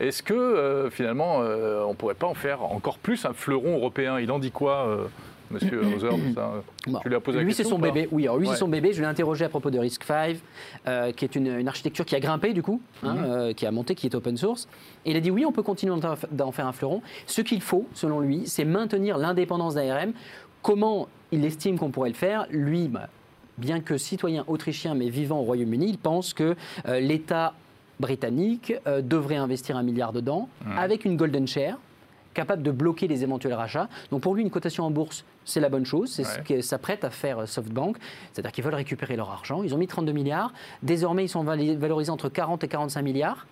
[0.00, 3.76] Est-ce que euh, finalement, euh, on ne pourrait pas en faire encore plus un fleuron
[3.76, 4.18] européen?
[4.18, 5.08] Il en dit quoi,
[5.50, 6.52] Monsieur Hauser de ça
[6.86, 6.98] Bon.
[7.00, 8.08] Tu lui as posé la lui, question c'est son bébé.
[8.12, 8.54] Oui, alors lui, Ouais.
[8.54, 8.92] c'est son bébé.
[8.92, 10.36] Je l'ai interrogé à propos de Risk 5,
[10.86, 13.24] euh, qui est une, une architecture qui a grimpé, du coup, hein, Mhm.
[13.26, 14.68] euh, qui a monté, qui est open source.
[15.04, 15.94] Et il a dit oui, on peut continuer
[16.32, 17.02] d'en faire un fleuron.
[17.26, 20.12] Ce qu'il faut, selon lui, c'est maintenir l'indépendance d'ARM.
[20.62, 22.46] Comment il estime qu'on pourrait le faire?
[22.50, 23.08] Lui, bah,
[23.58, 26.54] bien que citoyen autrichien, mais vivant au Royaume-Uni, il pense que
[26.88, 27.54] euh, l'État
[28.00, 31.76] britannique euh, devrait investir un milliard dedans, avec une golden share
[32.38, 33.88] capable de bloquer les éventuels rachats.
[34.12, 36.08] Donc pour lui, une cotation en bourse, c'est la bonne chose.
[36.12, 37.96] C'est ce que s'apprête à faire euh, SoftBank.
[38.32, 39.64] C'est-à-dire qu'ils veulent récupérer leur argent.
[39.64, 40.52] Ils ont mis 32 milliards.
[40.84, 43.46] Désormais, ils sont valorisés entre 40 et 45 milliards.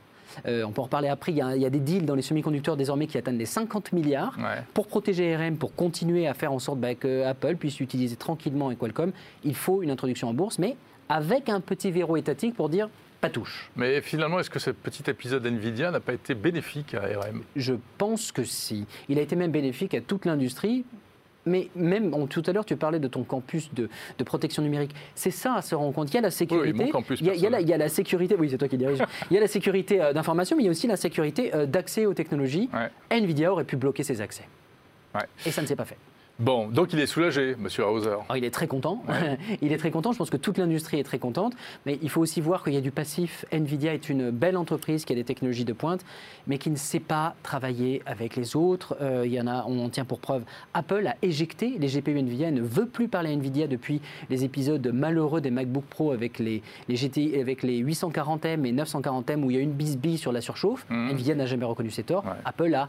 [0.46, 1.32] Euh, on peut en reparler après.
[1.32, 3.44] Il y, a, il y a des deals dans les semi-conducteurs désormais qui atteignent les
[3.44, 4.36] 50 milliards.
[4.38, 4.62] Ouais.
[4.72, 8.70] Pour protéger ARM, pour continuer à faire en sorte bah, que Apple puisse l'utiliser tranquillement
[8.70, 9.10] et Qualcomm,
[9.42, 10.76] il faut une introduction en bourse, mais
[11.08, 12.88] avec un petit verrou étatique pour dire
[13.20, 13.70] pas touche.
[13.76, 17.74] Mais finalement, est-ce que ce petit épisode Nvidia n'a pas été bénéfique à ARM Je
[17.98, 18.86] pense que si.
[19.08, 20.84] Il a été même bénéfique à toute l'industrie.
[21.48, 24.92] Mais même, on- tout à l'heure, tu parlais de ton campus de, de protection numérique.
[25.14, 26.10] C'est ça à se rendre compte.
[26.10, 26.72] Il y a la sécurité.
[26.76, 28.34] mon campus il, y a, il y a la, il y a la sécurité.
[28.36, 28.98] Oui, c'est toi qui dirige.
[29.30, 31.64] il y a la sécurité euh, d'information, mais il y a aussi la sécurité euh,
[31.64, 32.68] d'accès aux technologies.
[32.74, 32.90] Ouais.
[33.16, 34.42] Nvidia aurait pu bloquer ces accès.
[35.14, 35.22] Ouais.
[35.46, 35.96] Et ça ne s'est pas fait.
[36.38, 38.16] Bon, donc il est soulagé, Monsieur Hauser.
[38.36, 39.02] il est très content.
[39.62, 40.12] il est très content.
[40.12, 41.54] Je pense que toute l'industrie est très contente.
[41.86, 43.46] Mais il faut aussi voir qu'il y a du passif.
[43.52, 46.04] Nvidia est une belle entreprise qui a des technologies de pointe,
[46.46, 48.96] mais qui ne sait pas travailler avec les autres.
[49.00, 50.42] Euh, il y en a, on tient pour preuve,
[50.74, 55.40] Apple a éjecté les GPU Nvidia, ne veut plus parler Nvidia depuis les épisodes malheureux
[55.40, 59.62] des MacBook Pro avec les, les avec les 840M et 940M où il y a
[59.62, 60.84] une bisbille sur la surchauffe.
[60.90, 61.10] Mmh.
[61.10, 62.24] Nvidia n'a jamais reconnu ses torts.
[62.44, 62.88] Apple a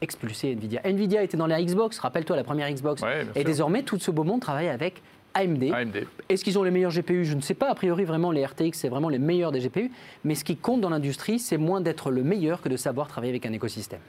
[0.00, 0.80] expulsé Nvidia.
[0.84, 3.02] Nvidia était dans la Xbox, rappelle-toi la première Xbox.
[3.34, 5.02] et désormais, tout ce beau monde travaille avec
[5.34, 5.64] AMD.
[5.72, 6.06] AMD.
[6.28, 7.70] Est-ce qu'ils ont les meilleurs GPU Je ne sais pas.
[7.70, 9.90] A priori, vraiment, les RTX, c'est vraiment les meilleurs des GPU.
[10.24, 13.32] Mais ce qui compte dans l'industrie, c'est moins d'être le meilleur que de savoir travailler
[13.32, 14.00] avec un écosystème.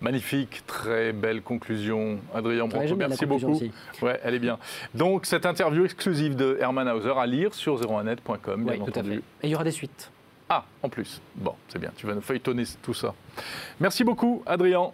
[0.00, 2.96] Magnifique, très belle conclusion, Adrien Branco.
[2.96, 3.60] Merci beaucoup.
[4.00, 4.58] Ouais, elle est bien.
[4.94, 9.22] Donc cette interview exclusive de Hermann Hauser à lire sur 01net.com, bien entendu.
[9.42, 10.10] Et il y aura des suites.
[10.52, 11.22] Ah, en plus.
[11.36, 13.14] Bon, c'est bien, tu vas nous feuilletonner tout ça.
[13.78, 14.90] Merci beaucoup, Adrien.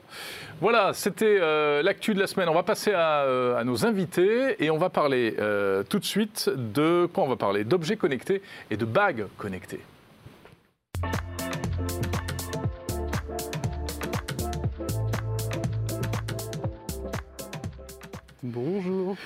[0.60, 2.50] Voilà, c'était euh, l'actu de la semaine.
[2.50, 6.50] On va passer à, euh, nos invités et on va parler euh, tout de suite
[6.54, 7.64] de quoi on va parler?
[7.64, 9.80] D'objets connectés et de bagues connectées.
[18.42, 19.16] Bonjour.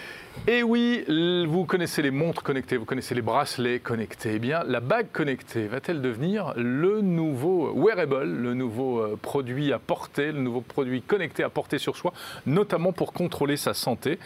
[0.53, 1.05] Et oui,
[1.47, 4.33] vous connaissez les montres connectées, vous connaissez les bracelets connectés.
[4.35, 9.79] Eh bien, la bague connectée va-t-elle devenir le nouveau wearable, le nouveau euh, produit à
[9.79, 12.13] porter, le nouveau produit connecté à porter sur soi,
[12.47, 14.19] notamment pour contrôler sa santé?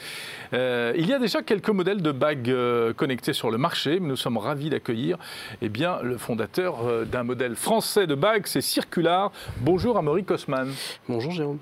[0.55, 4.09] Euh, Il y a déjà quelques modèles de bagues euh, connectées sur le marché, mais
[4.09, 5.19] nous sommes ravis d'accueillir
[5.61, 9.31] eh bien, le fondateur d'un modèle français de bague, c'est Circular.
[9.59, 10.73] Bonjour Amaury Kosman.
[11.07, 11.59] Bonjour Jérôme.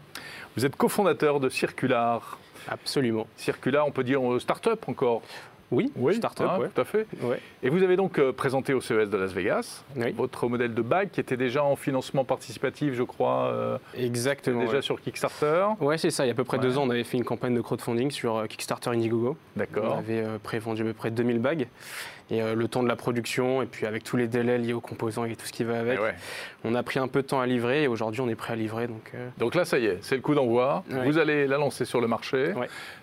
[0.57, 2.39] Vous êtes cofondateur de Circular.
[2.69, 3.27] Absolument.
[3.37, 5.23] Circular, on peut dire euh, start-up encore
[5.73, 7.07] oui, oui start-up, hein, tout à fait.
[7.63, 11.09] Et vous avez donc euh, présenté au CES de Las Vegas votre modèle de bague
[11.11, 13.47] qui était déjà en financement participatif, je crois.
[13.47, 14.61] Euh, Exactement.
[14.61, 15.69] Déjà sur Kickstarter.
[15.81, 16.25] Oui, c'est ça.
[16.25, 18.11] Il y a à peu près deux ans, on avait fait une campagne de crowdfunding
[18.11, 19.37] sur Kickstarter Indiegogo.
[19.57, 19.95] D'accord.
[19.97, 21.69] On avait prévendu à peu près 2000 bagues.
[22.33, 24.81] Et euh, le temps de la production, et puis avec tous les délais liés aux
[24.81, 26.01] composants et tout ce qui va avec,
[26.65, 28.57] on a pris un peu de temps à livrer et aujourd'hui on est prêt à
[28.57, 28.87] livrer.
[28.87, 29.29] Donc, euh.
[29.37, 30.83] donc là, ça y est, c'est le coup d'envoi.
[31.05, 32.55] Vous allez la lancer sur le marché.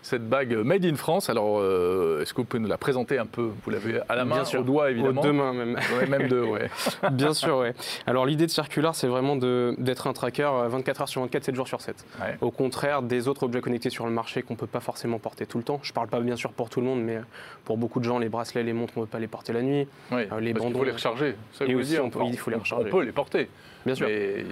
[0.01, 3.27] Cette bague Made in France, alors euh, est-ce que vous pouvez nous la présenter un
[3.27, 3.51] peu?
[3.63, 5.77] Vous l'avez à la main, Bien au doigt évidemment Aux deux mains même.
[6.09, 6.69] même deux, ouais.
[7.11, 7.67] Bien sûr, oui.
[8.07, 11.67] Alors l'idée de Circular, c'est vraiment d'être un tracker 24 heures sur 24, 7 jours
[11.67, 12.03] sur 7.
[12.41, 15.45] Au contraire des autres objets connectés sur le marché qu'on ne peut pas forcément porter
[15.45, 15.79] tout le temps.
[15.83, 17.19] Je ne parle pas bien sûr pour tout le monde, mais
[17.65, 19.61] pour beaucoup de gens, les bracelets, les montres, on ne peut pas les porter la
[19.61, 19.87] nuit.
[20.11, 20.69] Oui, euh, les bandons.
[20.69, 21.35] Il faut les recharger.
[21.53, 22.87] Ça et aussi, on peut, il faut les recharger.
[22.87, 23.49] On peut les porter.
[23.85, 24.07] Bien sûr.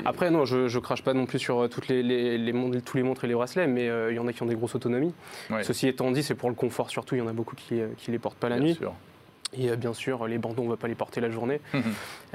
[0.06, 3.03] Après, non, je ne crache pas non plus sur euh, toutes les, les, tous les
[3.03, 5.13] montres et les bracelets, mais euh, il y en a qui ont des grosses autonomies.
[5.63, 7.15] Ceci étant dit, c'est pour le confort surtout.
[7.15, 8.75] Il y en a beaucoup qui ne les portent pas la bien nuit.
[8.75, 8.93] Sûr.
[9.54, 11.62] Et euh, bien sûr, les bandons, on ne va pas les porter la journée.
[11.74, 11.84] Mhm.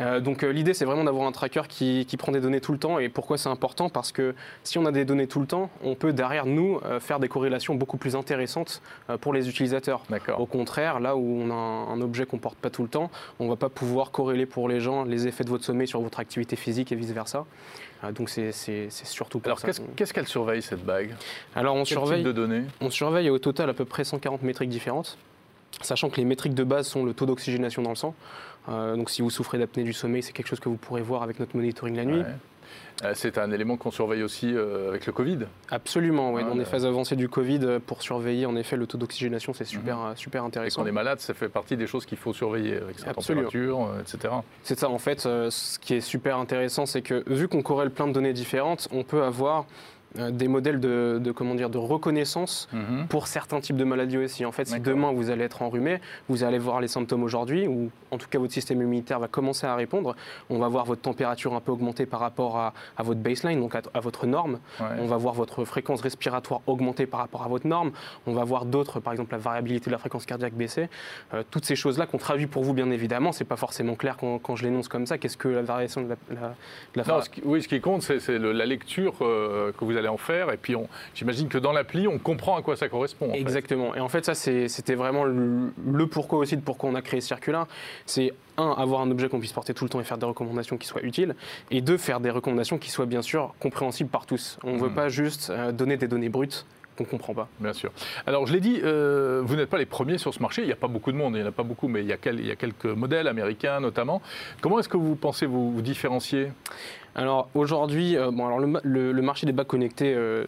[0.01, 2.79] Euh, donc euh, l'idée, c'est vraiment d'avoir un tracker qui, prend des données tout le
[2.79, 2.99] temps.
[2.99, 3.89] Et pourquoi c'est important?
[3.89, 7.19] Parce que si on a des données tout le temps, on peut derrière nous faire
[7.19, 8.81] des corrélations beaucoup plus intéressantes
[9.21, 10.03] pour les utilisateurs.
[10.39, 13.11] Au contraire, là où on a un, objet qu'on ne porte pas tout le temps,
[13.41, 16.01] on ne va pas pouvoir corréler pour les gens les effets de votre sommeil sur
[16.01, 17.45] votre activité physique et vice-versa.
[18.15, 18.53] Donc c'est
[18.91, 19.61] surtout pour Alors
[19.97, 21.15] qu'est-ce qu'elle surveille cette bague?
[21.57, 22.65] Alors on surveille de données?
[22.81, 25.19] On surveille au total à peu près 140 métriques différentes
[25.81, 28.15] sachant que les métriques de base sont le taux d'oxygénation dans le sang.
[28.69, 31.23] Euh, donc si vous souffrez d'apnée du sommeil, c'est quelque chose que vous pourrez voir
[31.23, 32.23] avec notre monitoring la nuit.
[33.05, 35.39] Euh, c'est un élément qu'on surveille aussi euh, avec le Covid
[35.71, 36.45] Absolument, oui.
[36.45, 39.99] dans les phases avancées du Covid, pour surveiller en effet le taux d'oxygénation, c'est super,
[39.99, 40.17] mhm.
[40.17, 40.83] super intéressant.
[40.83, 43.13] Et quand on est malade, ça fait partie des choses qu'il faut surveiller avec sa
[43.13, 44.35] température, etc.
[44.63, 48.07] C'est ça, en fait, ce qui est super intéressant, c'est que vu qu'on corrèle plein
[48.07, 49.67] de données différentes, on peut avoir
[50.15, 53.07] des modèles de, comment dire, de reconnaissance mhm.
[53.09, 54.45] pour certains types de maladies aussi.
[54.45, 57.91] En fait, si demain vous allez être enrhumé, vous allez voir les symptômes aujourd'hui, ou
[58.11, 60.17] en tout cas votre système immunitaire va commencer à répondre.
[60.51, 64.01] On va voir votre température un peu augmenter par rapport à, votre baseline, donc à,
[64.01, 64.59] votre norme.
[64.81, 67.93] On va voir votre fréquence respiratoire augmenter par rapport à votre norme.
[68.27, 70.89] On va voir d'autres, par exemple la variabilité de la fréquence cardiaque baisser.
[71.35, 74.57] Euh, toutes ces choses-là qu'on traduit pour vous, bien évidemment, c'est pas forcément clair quand,
[74.57, 75.19] je l'énonce comme ça.
[75.19, 76.55] Qu'est-ce que la variation de la,
[76.95, 80.53] la, Oui, ce qui compte, c'est la lecture euh, que vous allez en faire.
[80.53, 80.75] Et puis,
[81.15, 83.33] j'imagine que dans l'appli, on comprend à quoi ça correspond.
[83.33, 83.95] Exactement.
[83.95, 87.67] Et en fait, ça, c'était vraiment le, pourquoi aussi de pourquoi on a créé Circular.
[88.07, 90.77] C'est un, avoir un objet qu'on puisse porter tout le temps et faire des recommandations
[90.77, 91.35] qui soient utiles,
[91.71, 94.59] et deux, faire des recommandations qui soient bien sûr compréhensibles par tous.
[94.65, 94.95] On ne veut hmm.
[94.95, 97.49] pas juste euh, donner des données brutes qu'on ne comprend pas.
[97.59, 97.91] Bien sûr.
[98.27, 100.63] Alors, je l'ai dit, euh, vous n'êtes pas les premiers sur ce marché.
[100.63, 102.07] Il n'y a pas beaucoup de monde, il n'y en a pas beaucoup, mais il
[102.07, 104.21] y a, il y a quelques modèles américains notamment.
[104.61, 106.49] Comment est-ce que vous pensez vous, vous différencier?
[107.15, 110.45] Alors aujourd'hui, euh, bon, alors le, marché des bacs connectés euh,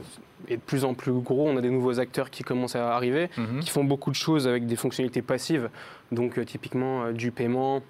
[0.48, 1.48] est de plus en plus gros.
[1.48, 3.60] On a des nouveaux acteurs qui commencent à arriver, mhm.
[3.60, 5.68] qui font beaucoup de choses avec des fonctionnalités passives,
[6.12, 7.82] donc euh, typiquement du paiement,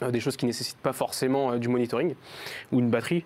[0.00, 2.14] des choses qui ne nécessitent pas forcément du monitoring
[2.72, 3.24] ou une batterie.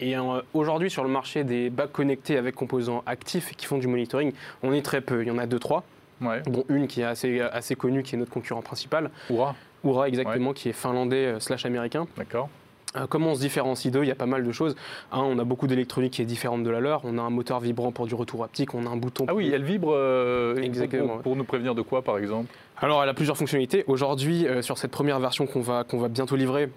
[0.00, 0.14] Et
[0.52, 4.32] aujourd'hui, sur le marché des bacs connectés avec composants actifs qui font du monitoring,
[4.62, 5.22] on est très peu.
[5.22, 5.84] Il y en a deux, trois,
[6.20, 6.42] Ouais.
[6.42, 9.10] dont une qui est assez, assez connue, qui est notre concurrent principal.
[9.30, 12.06] Oura, Oura, exactement, qui est finlandais slash américain.
[12.18, 12.50] d'accord.
[12.96, 14.76] Euh, comment on se différencie d'eux Il y a pas mal de choses.
[15.12, 17.00] Un, on a beaucoup d'électronique qui est différente de la leur.
[17.04, 18.74] On a un moteur vibrant pour du retour haptique.
[18.74, 19.26] On a un bouton.
[19.28, 22.52] Ah oui, elle vibre euh, Exactement, Pour, nous prévenir de quoi, par exemple?
[22.78, 23.84] Alors, elle a plusieurs fonctionnalités.
[23.86, 26.70] Aujourd'hui, euh, sur cette première version qu'on va, qu'on va bientôt livrer,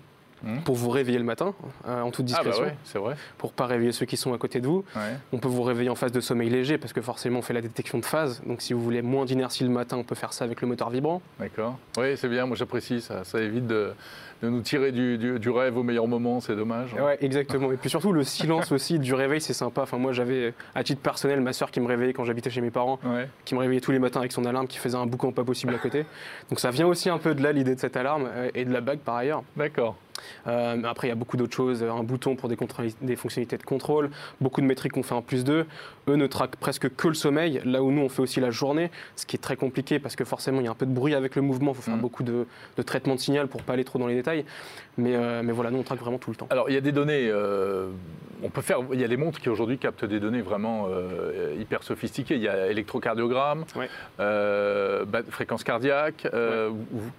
[0.43, 0.61] Mhm.
[0.61, 1.53] pour vous réveiller le matin,
[1.87, 3.15] euh, en toute Ah bah discrétion, ouais, c'est vrai.
[3.37, 4.83] pour pas réveiller ceux qui sont à côté de vous.
[4.95, 5.01] Ouais.
[5.33, 7.61] On peut vous réveiller en phase de sommeil léger, parce que forcément, on fait la
[7.61, 8.41] détection de phase.
[8.45, 10.89] Donc, si vous voulez moins d'inertie le matin, on peut faire ça avec le moteur
[10.89, 11.21] vibrant.
[11.39, 11.77] D'accord.
[11.97, 13.23] Oui, c'est bien, moi j'apprécie ça.
[13.23, 13.93] Ça évite de,
[14.43, 16.93] de nous tirer du, du- du rêve au meilleur moment, c'est dommage.
[16.93, 17.71] Ouais, exactement.
[17.71, 19.81] Et puis surtout, le silence aussi du réveil, c'est sympa.
[19.81, 22.71] Enfin, moi, j'avais, à titre personnel, ma soeur qui me réveillait quand j'habitais chez mes
[22.71, 22.99] parents.
[23.03, 23.27] Ouais.
[23.45, 25.73] qui me réveillait tous les matins avec son alarme qui faisait un boucan pas possible
[25.73, 26.05] à côté.
[26.49, 28.71] Donc ça vient aussi un peu de là l'idée de cette alarme euh, et de
[28.73, 29.43] la bague par ailleurs.
[29.55, 29.95] D'accord.
[30.47, 32.57] Euh, après il y a beaucoup d'autres choses, un bouton pour des,
[33.01, 34.09] des fonctionnalités de contrôle,
[34.41, 35.65] beaucoup de métriques qu'on fait en plus d'eux.
[36.09, 38.89] Eux ne traquent presque que le sommeil, là où nous on fait aussi la journée,
[39.17, 41.13] ce qui est très compliqué parce que forcément il y a un peu de bruit
[41.13, 42.01] avec le mouvement, il faut faire Mhm.
[42.01, 42.45] beaucoup de,
[42.77, 44.45] de traitement de signal pour pas aller trop dans les détails.
[44.97, 46.47] Mais, euh, mais voilà, nous on traque vraiment tout le temps.
[46.49, 47.27] Alors, il y a des données.
[47.29, 47.89] euh,
[48.43, 48.79] on peut faire.
[48.93, 52.35] Il y a des montres qui aujourd'hui captent des données vraiment euh, hyper sophistiquées.
[52.35, 53.89] Il y a électrocardiogramme, Ouais.
[55.31, 56.27] fréquence cardiaque.
[56.33, 57.11] vous,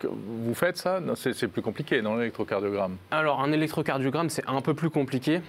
[0.45, 1.01] vous faites ça?
[1.15, 2.97] C'est plus compliqué dans l'électrocardiogramme.
[3.11, 5.41] Alors, un électrocardiogramme, c'est un peu plus compliqué.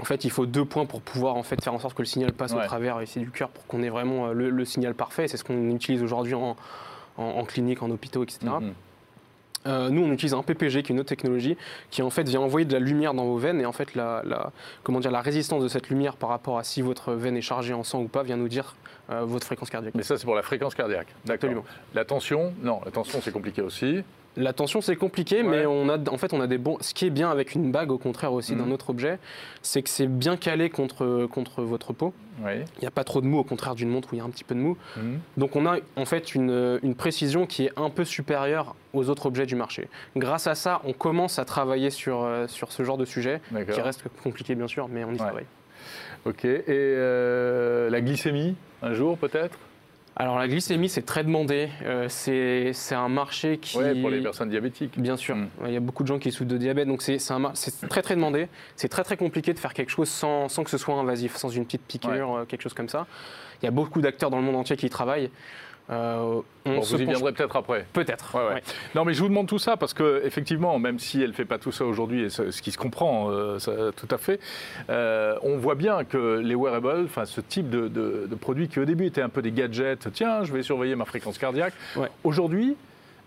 [0.00, 2.06] En fait, il faut deux points pour pouvoir en fait, faire en sorte que le
[2.06, 2.62] signal passe Ouais.
[2.62, 5.26] au travers ici du cœur pour qu'on ait vraiment euh, le, le signal parfait.
[5.28, 6.56] C'est ce qu'on utilise aujourd'hui en,
[7.16, 8.38] en- en clinique, en hôpitaux, etc.
[8.60, 8.72] Mhm.
[9.66, 11.56] Euh, nous, on utilise un PPG, qui est une autre technologie,
[11.90, 13.60] qui en fait vient envoyer de la lumière dans vos veines.
[13.60, 14.52] Et en fait, la, la-
[14.84, 17.74] comment dire, la résistance de cette lumière par rapport à si votre veine est chargée
[17.74, 18.76] en sang ou pas vient nous dire
[19.10, 19.94] euh, votre fréquence cardiaque.
[19.96, 21.08] Mais ça, c'est pour la fréquence cardiaque.
[21.24, 21.34] D'accord.
[21.50, 21.64] Absolument.
[21.94, 24.04] La tension Non, la tension, c'est compliqué aussi.
[24.38, 25.48] La tension, c'est compliqué, Ouais.
[25.48, 26.76] mais on a, en fait, on a des bons.
[26.80, 28.64] Ce qui est bien avec une bague, au contraire aussi Mhm.
[28.66, 29.18] d'un autre objet,
[29.62, 32.14] c'est que c'est bien calé contre, contre votre peau.
[32.46, 34.24] Il n'y a pas trop de mou, au contraire d'une montre où il y a
[34.24, 34.76] un petit peu de mou.
[34.96, 35.18] Mhm.
[35.38, 39.26] Donc on a en fait une, une précision qui est un peu supérieure aux autres
[39.26, 39.88] objets du marché.
[40.16, 43.40] Grâce à ça, on commence à travailler sur, euh, sur ce genre de sujet,
[43.72, 45.16] qui reste compliqué bien sûr, mais on y Ouais.
[45.18, 45.46] travaille.
[46.26, 46.44] Ok.
[46.44, 49.58] Et euh, la glycémie, un jour peut-être?
[50.20, 51.68] Alors la glycémie, c'est très demandé.
[51.84, 53.78] Euh, c'est c'est un marché qui...
[53.78, 54.98] Ouais, pour les personnes diabétiques.
[54.98, 55.48] Bien sûr, Mm.
[55.66, 57.52] il y a beaucoup de gens qui souffrent de diabète, donc c'est c'est un mar-
[57.54, 58.48] c'est très très demandé.
[58.74, 61.50] C'est très très compliqué de faire quelque chose sans, sans que ce soit invasif, sans
[61.50, 63.06] une petite piqûre, euh, quelque chose comme ça.
[63.62, 65.30] Il y a beaucoup d'acteurs dans le monde entier qui y travaillent.
[65.90, 67.86] Euh, on Bon, se vous y viendrez peut-être après.
[67.94, 68.34] Peut-être.
[68.34, 68.54] Ouais, ouais.
[68.54, 68.62] ouais.
[68.94, 71.58] Non, mais je vous demande tout ça parce que effectivement, même si elle fait pas
[71.58, 74.38] tout ça aujourd'hui, et ce ce qui se comprend euh, ça, tout à fait,
[74.90, 78.80] euh, on voit bien que les wearables, enfin ce type de, de, de produits qui
[78.80, 81.72] au début étaient un peu des gadgets, tiens, je vais surveiller ma fréquence cardiaque.
[82.22, 82.76] Aujourd'hui,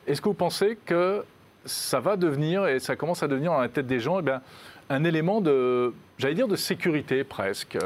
[0.05, 1.23] est-ce que vous pensez que
[1.65, 4.41] ça va devenir et ça commence à devenir dans la tête des gens, eh bien,
[4.89, 7.77] un élément de, j'allais dire, de sécurité presque.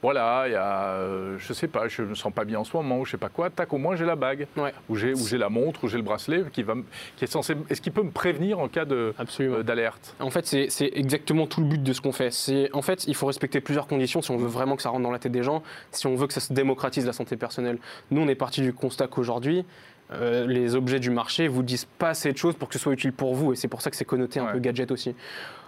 [0.00, 2.76] Voilà, il y a, euh, je sais pas, je me sens pas bien en ce
[2.76, 4.72] moment, ou je sais pas quoi, tac, au moins j'ai la bague, Ouais.
[4.88, 6.74] ou j'ai, la montre, ou j'ai le bracelet qui va,
[7.16, 9.12] qui est censé, est-ce qu'il peut me prévenir en cas euh,
[9.64, 10.14] d'alerte?
[10.20, 12.30] En fait, c'est c'est exactement tout le but de ce qu'on fait.
[12.30, 15.02] C'est en fait, il faut respecter plusieurs conditions si on veut vraiment que ça rentre
[15.02, 17.78] dans la tête des gens, si on veut que ça se démocratise la santé personnelle.
[18.12, 19.64] Nous, on est parti du constat qu'aujourd'hui,
[20.12, 22.92] euh, les objets du marché vous disent pas assez de choses pour que ce soit
[22.92, 24.52] utile pour vous, et c'est pour ça que c'est connoté un Ouais.
[24.52, 25.14] peu gadget aussi.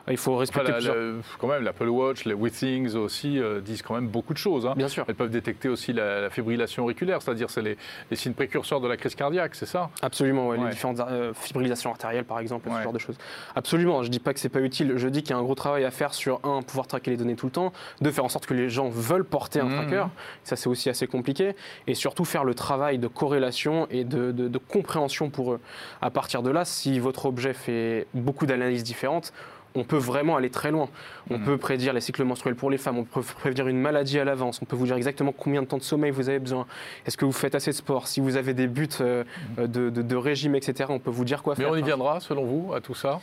[0.08, 0.94] Il faut Enfin, respecter la- plusieurs.
[0.96, 4.66] la- quand même, l'Apple Watch, les WeThings aussi euh, disent quand même beaucoup de choses.
[4.66, 4.74] hein.
[4.76, 5.04] Bien sûr.
[5.08, 7.76] Elles peuvent détecter aussi la, la fibrillation auriculaire, c'est-à-dire c'est les,
[8.10, 9.90] les signes précurseurs de la crise cardiaque, c'est ça?
[10.02, 10.64] Absolument, ouais, Ouais.
[10.64, 12.76] les différentes euh, fibrillations artérielles par exemple, Ouais.
[12.78, 13.16] ce genre de choses.
[13.54, 15.54] Absolument, je dis pas que c'est pas utile, je dis qu'il y a un gros
[15.54, 18.28] travail à faire sur un, pouvoir traquer les données tout le temps, deux, faire en
[18.28, 19.74] sorte que les gens veulent porter un Mhm.
[19.76, 20.04] tracker,
[20.44, 21.54] ça c'est aussi assez compliqué,
[21.86, 25.60] et surtout faire le travail de corrélation et de, de- de compréhension pour eux.
[26.00, 29.32] À partir de là, si votre objet fait beaucoup d'analyses différentes,
[29.74, 30.88] on peut vraiment aller très loin.
[31.30, 31.44] On Mhm.
[31.44, 34.60] peut prédire les cycles menstruels pour les femmes, on peut prévenir une maladie à l'avance,
[34.62, 36.66] on peut vous dire exactement combien de temps de sommeil vous avez besoin,
[37.06, 39.24] est-ce que vous faites assez de sport, si vous avez des buts euh,
[39.58, 41.72] de, de- de régime, etc., on peut vous dire quoi Mais faire.
[41.72, 43.20] on y viendra, selon vous, à tout ça?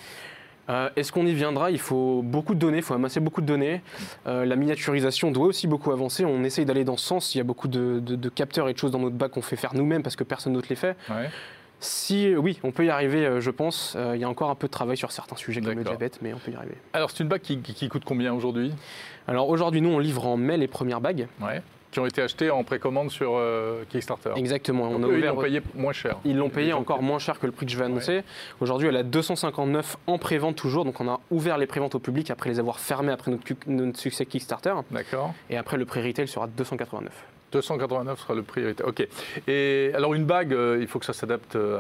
[0.70, 1.72] Euh, Est-ce qu'on y viendra?
[1.72, 3.82] Il faut beaucoup de données, il faut amasser beaucoup de données.
[4.28, 6.26] Euh, la miniaturisation doit aussi beaucoup avancer.
[6.26, 7.34] On essaye d'aller dans ce sens.
[7.36, 9.42] Il y a beaucoup de, de- de capteurs et de choses dans notre bac qu'on
[9.42, 10.98] fait faire nous-mêmes parce que personne d'autre les fait.
[11.10, 11.30] Ouais.
[11.80, 13.94] Si oui, on peut y arriver, euh, je pense.
[13.96, 16.20] Euh, il y a encore un peu de travail sur certains sujets comme le diabète,
[16.22, 16.76] mais on peut y arriver.
[16.94, 18.74] Alors, c'est une bague qui, coûte combien aujourd'hui?
[19.28, 21.28] Alors aujourd'hui, nous, on livre en mai les premières bagues.
[21.42, 21.62] ouais.
[21.90, 24.32] Qui ont été achetées en précommande sur euh, Kickstarter.
[24.36, 24.90] Exactement.
[24.92, 26.18] Donc, on a eux, ils l'ont payé moins cher.
[26.26, 28.24] Ils l'ont payé Ils encore moins cher que le prix que je vais annoncer.
[28.60, 30.84] Aujourd'hui, elle a 259 en prévente toujours.
[30.84, 33.98] Donc, on a ouvert les préventes au public après les avoir fermées après notre, notre
[33.98, 34.74] succès Kickstarter.
[34.92, 35.34] D'accord.
[35.50, 37.14] Et après, le prix retail sera 289.
[37.58, 38.64] 289 sera le prix.
[38.84, 39.08] Ok.
[39.48, 41.78] Et alors une bague, euh, il faut que ça s'adapte euh,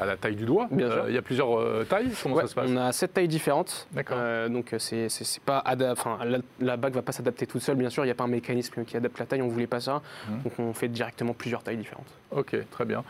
[0.00, 0.68] à, la taille du doigt.
[0.70, 1.04] Bien sûr.
[1.08, 2.10] Il y a plusieurs tailles.
[2.22, 2.70] Comment ça se passe?
[2.70, 3.86] On a sept tailles différentes.
[3.92, 4.18] D'accord.
[4.48, 5.08] donc c'est
[5.44, 7.76] pas enfin la, la, bague va pas s'adapter toute seule.
[7.76, 9.42] Bien sûr, il n'y a pas un mécanisme qui adapte la taille.
[9.42, 10.02] On voulait pas ça.
[10.28, 10.42] Mmh.
[10.42, 12.12] Donc on fait directement plusieurs tailles différentes.
[12.30, 13.04] Ok, très bien.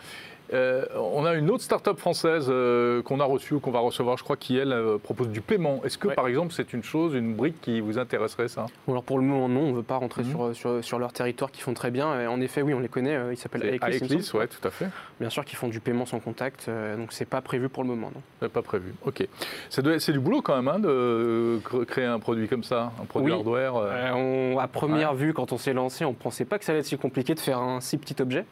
[0.53, 4.17] Euh, on a une autre start-up française euh, qu'on a reçue ou qu'on va recevoir,
[4.17, 5.81] je crois, qui, elle, euh, propose du paiement.
[5.85, 8.67] Est-ce que, par exemple, c'est une chose, une brique qui vous intéresserait, ça?
[8.89, 9.61] Alors, pour le moment, non.
[9.61, 10.55] On ne veut pas rentrer mhm.
[10.55, 12.21] sur, sur, leur territoire qui font très bien.
[12.21, 13.19] Et en effet, oui, on les connaît.
[13.31, 14.01] Ils s'appellent Aeclis.
[14.35, 14.89] oui, tout à fait.
[15.21, 16.69] Bien sûr, qui font du paiement sans contact.
[16.69, 18.49] donc, c'est pas prévu pour le moment, non.
[18.49, 19.27] Pas prévu, ok.
[19.69, 23.77] C'est du boulot, quand même, hein, de créer un produit comme ça, un produit hardware.
[23.77, 26.87] à première vue, quand on s'est lancé, on ne pensait pas que ça allait être
[26.87, 28.45] si compliqué de faire un si petit objet.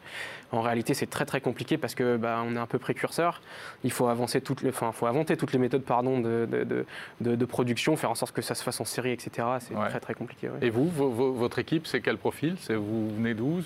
[0.51, 3.41] En réalité, c'est très très compliqué parce que bah, on est un peu précurseur.
[3.83, 7.45] Il faut avancer toutes les, enfin, faut inventer toutes les méthodes pardon de, de, de,
[7.45, 9.47] production, faire en sorte que ça se fasse en série, etc.
[9.59, 10.49] C'est très très compliqué.
[10.61, 12.55] Et vous, votre équipe, c'est quel profil?
[12.59, 13.61] C'est vous venez d'où?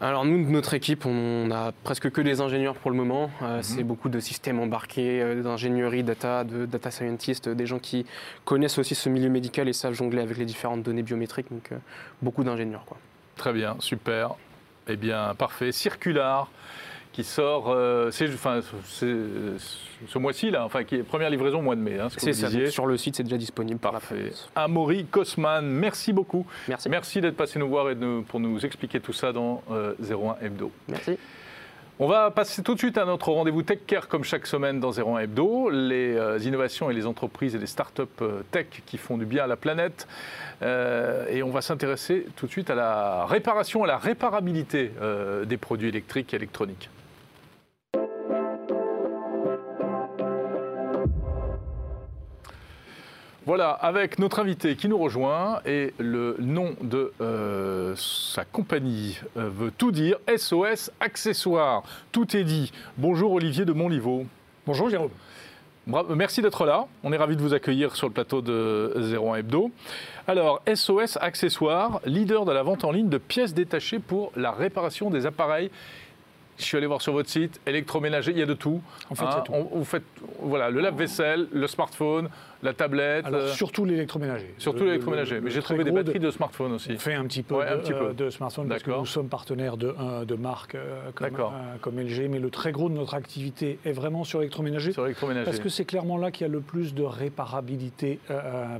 [0.00, 3.30] Alors nous, notre équipe, on a presque que des ingénieurs pour le moment.
[3.42, 3.62] Euh, mhm.
[3.62, 8.06] C'est beaucoup de systèmes embarqués, euh, d'ingénierie, data, de data scientists, des gens qui
[8.44, 11.50] connaissent aussi ce milieu médical et savent jongler avec les différentes données biométriques.
[11.50, 11.76] Donc euh,
[12.22, 12.96] beaucoup d'ingénieurs, quoi.
[13.36, 14.36] Très bien, super.
[14.88, 15.72] Eh bien, parfait.
[15.72, 16.48] Circular
[17.16, 21.80] qui sort euh, enfin, ce mois-ci, là, enfin, qui est première livraison au mois de
[21.80, 21.98] mai.
[21.98, 23.80] Hein, c'est ça, sur le site, c'est déjà disponible.
[23.80, 24.32] Parfait.
[24.54, 26.44] Amaury Cosman, merci beaucoup.
[26.68, 26.90] Merci.
[26.90, 27.96] Merci d'être passé nous voir et
[28.28, 30.70] pour nous expliquer tout ça dans 01 euh, Hebdo.
[30.88, 31.16] Merci.
[31.98, 34.92] On va passer tout de suite à notre rendez-vous Tech Care comme chaque semaine dans
[34.92, 39.16] 01 Hebdo, les euh, innovations et les entreprises et les startups euh, tech qui font
[39.16, 40.06] du bien à la planète.
[40.60, 44.90] Euh, et on va s'intéresser tout de suite à la réparation, à la réparabilité
[45.46, 46.90] des produits électriques et électroniques.
[53.46, 59.48] Voilà, avec notre invité qui nous rejoint et le nom de euh, sa compagnie euh,
[59.48, 61.84] veut tout dire, SOS Accessoires.
[62.10, 62.72] Tout est dit.
[62.98, 64.26] Bonjour Olivier de Montlivaud.
[64.66, 65.12] Bonjour Jérôme.
[66.16, 66.88] merci d'être là.
[67.04, 69.70] On est ravi de vous accueillir sur le plateau de 01 Hebdo.
[70.26, 75.08] Alors, SOS Accessoires, leader de la vente en ligne de pièces détachées pour la réparation
[75.08, 75.70] des appareils
[76.58, 78.80] je suis allé voir sur votre site, électroménager, il y a de tout.
[79.10, 79.52] En fait, hein, tout.
[79.72, 80.04] vous faites
[80.40, 82.28] voilà, le lave-vaisselle, le smartphone,
[82.62, 83.26] la tablette.
[83.26, 84.54] Alors, euh, surtout l'électroménager.
[84.58, 85.40] Surtout l'électroménager.
[85.40, 86.92] Mais j'ai trouvé des batteries de, smartphone aussi.
[86.92, 88.14] On fait un petit peu, de, un petit peu.
[88.14, 92.28] de, smartphone parce que nous sommes partenaires de, de marques euh, comme, euh, comme, LG,
[92.30, 94.92] mais le très gros de notre activité est vraiment sur l'électroménager.
[94.92, 95.44] Sur l'électroménager.
[95.44, 98.18] Parce que c'est clairement là qu'il y a le plus de réparabilité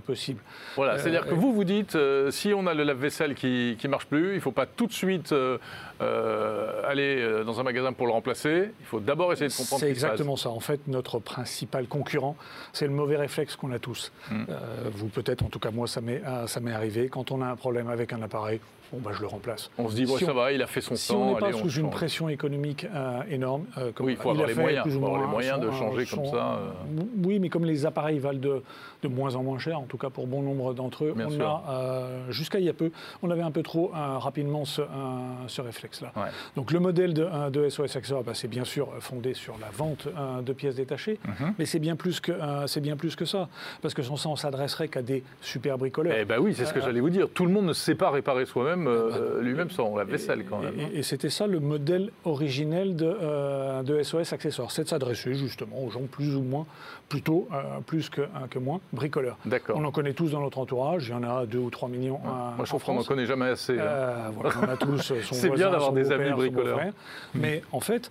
[0.06, 0.40] possible.
[0.76, 1.96] Voilà, c'est-à-dire que vous vous dites,
[2.30, 4.92] si on a le lave-vaisselle qui ne marche plus, il ne faut pas tout de
[4.92, 5.34] suite
[6.00, 8.70] aller dans un magasin pour le remplacer.
[8.80, 9.80] Il faut d'abord essayer de comprendre.
[9.80, 10.50] C'est exactement ça.
[10.50, 12.36] En fait, notre principal concurrent,
[12.72, 14.12] c'est le mauvais réflexe qu'on a tous.
[14.30, 14.44] Hmm.
[14.48, 17.08] Euh, vous peut-être, en tout cas moi, euh, ça m'est arrivé.
[17.08, 18.60] Quand on a un problème avec un appareil,
[18.92, 19.70] bon, bah, je le remplace.
[19.78, 21.14] On se dit, ça va, il a fait son si temps.
[21.14, 24.30] Si on n'est pas sous une pression économique euh, énorme, euh, comme oui, il faut
[24.30, 26.58] avoir, les moyens, avoir les moyens, de changer comme ça.
[26.58, 27.02] Euh.
[27.24, 28.62] Oui, mais comme les appareils valent de,
[29.02, 32.06] de, moins en moins cher, en tout cas pour bon nombre d'entre eux, on a,
[32.30, 32.90] jusqu'à il y a peu,
[33.22, 34.82] on avait un peu trop rapidement ce,
[35.46, 36.12] ce réflexe-là.
[36.56, 40.08] Donc le modèle de, de SOS Accessoires, bah, c'est bien sûr fondé sur la vente
[40.44, 41.54] de pièces détachées, mhm.
[41.58, 42.32] mais c'est bien, plus que,
[42.66, 43.48] c'est bien plus que ça.
[43.82, 46.14] Parce que sans ça, on s'adresserait qu'à des super bricoleurs.
[46.18, 47.28] Eh bien oui, c'est ce que j'allais vous dire.
[47.32, 50.74] Tout le monde ne sait pas réparer soi-même euh, lui-même son lave-vaisselle quand même.
[50.92, 55.82] Et, c'était ça le modèle originel de, euh, de SOS Accessoires, c'est de s'adresser justement
[55.82, 56.66] aux gens plus ou moins,
[57.08, 59.38] plutôt euh, plus que, que moins, bricoleurs.
[59.44, 59.76] D'accord.
[59.78, 62.18] On en connaît tous dans notre entourage, il y en a 2 ou 3 millions.
[62.18, 63.78] Moi je trouve qu'on n'en connaît jamais assez.
[63.78, 64.30] Hein.
[64.32, 66.80] Voilà, on a tous C'est bien d'avoir des amis bricoleurs.
[67.34, 68.10] Mais en fait,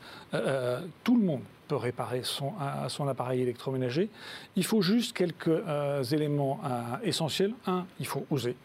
[1.04, 2.54] tout le monde peut réparer son,
[2.90, 4.10] son, appareil électroménager.
[4.56, 5.62] Il faut juste quelques
[6.12, 6.60] éléments
[7.04, 7.54] essentiels.
[7.66, 8.56] Un, il faut oser.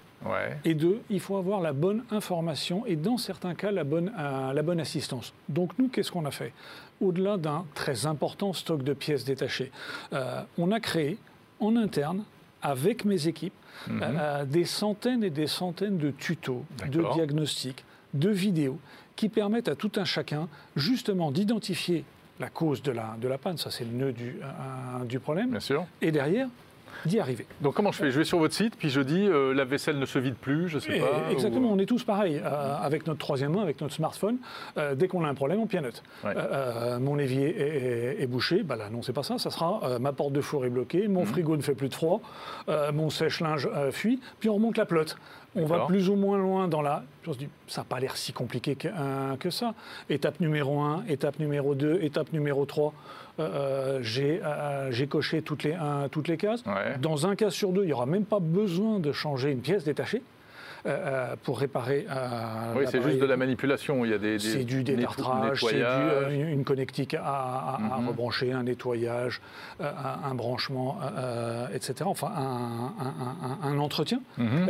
[0.65, 4.53] Et deux, il faut avoir la bonne information et dans certains cas la bonne, euh,
[4.53, 5.33] la bonne assistance.
[5.49, 6.53] Donc nous, qu'est-ce qu'on a fait?
[7.01, 9.73] Au-delà d'un très important stock de pièces détachées,
[10.13, 11.19] euh, on a créé
[11.59, 12.25] en interne,
[12.63, 13.55] avec mes équipes,
[13.89, 14.01] mhm.
[14.03, 18.79] euh, des centaines et des centaines de tutos, de diagnostics, de vidéos
[19.17, 22.05] qui permettent à tout un chacun justement d'identifier
[22.39, 24.41] la cause de la, de la panne, ça c'est le nœud du,
[25.05, 25.87] du problème, Bien sûr.
[26.01, 26.49] et derrière
[27.05, 27.47] d'y arriver.
[27.61, 28.11] Donc comment je fais?
[28.11, 30.69] Je vais sur votre site, puis je dis euh, la vaisselle ne se vide plus,
[30.69, 31.31] je sais pas.
[31.31, 32.41] Exactement, on est tous pareils.
[32.45, 34.39] Euh, avec notre troisième main, avec notre smartphone,
[34.77, 36.03] euh, dès qu'on a un problème, on pianote.
[37.01, 39.39] mon évier est, bouché, bah là non, c'est pas ça.
[39.39, 41.27] Ça sera ma porte de four est bloquée, mon mhm.
[41.27, 42.21] frigo ne fait plus de froid,
[42.93, 45.17] mon sèche-linge fuit, puis on remonte la plotte
[45.57, 47.03] on va plus ou moins loin dans la.
[47.27, 48.89] On se dit, ça n'a pas l'air si compliqué que,
[49.37, 49.75] que, ça.
[50.09, 52.93] Étape numéro 1, étape numéro 2, étape numéro 3.
[53.41, 55.77] Euh, euh, j'ai coché toutes les,
[56.11, 56.63] toutes les cases.
[57.01, 59.85] Dans un cas sur deux, il n'y aura même pas besoin de changer une pièce
[59.85, 60.23] détachée.
[61.43, 62.07] Pour réparer.
[62.77, 64.05] oui, c'est juste de la manipulation.
[64.05, 65.83] Il y a des, c'est du détartrage, c'est
[66.31, 68.09] une connectique à, mhm.
[68.09, 69.41] rebrancher, un nettoyage,
[69.81, 70.99] un, branchement,
[71.75, 71.95] etc.
[72.05, 72.33] Enfin,
[73.63, 74.21] un, entretien.
[74.39, 74.69] Mhm.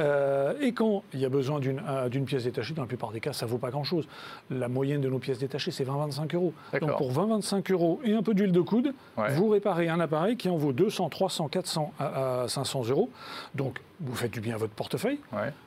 [0.60, 3.46] et quand il y a besoin d'une pièce détachée, dans la plupart des cas, ça
[3.46, 4.06] ne vaut pas grand-chose.
[4.50, 6.52] La moyenne de nos pièces détachées, c'est 20-25 euros.
[6.80, 10.48] Donc pour 20-25 euros et un peu d'huile de coude, vous réparez un appareil qui
[10.48, 13.10] en vaut 200, 300, 400 à, 500 euros.
[13.54, 15.20] Donc vous faites du bien à votre portefeuille,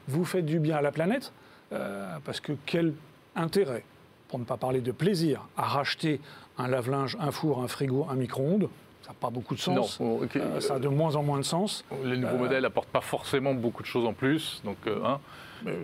[0.07, 1.31] vous faites du bien à la planète,
[1.71, 2.93] euh, parce que quel
[3.35, 3.83] intérêt,
[4.27, 6.19] pour ne pas parler de plaisir, à racheter
[6.57, 8.69] un lave-linge, un four, un frigo, un micro-ondes?
[9.03, 9.99] Ça n'a pas beaucoup de sens.
[9.99, 11.83] Non, euh, ça a de moins en moins de sens.
[12.05, 14.61] Les nouveaux euh, modèles n'apportent pas forcément beaucoup de choses en plus.
[14.63, 15.19] Donc, hein,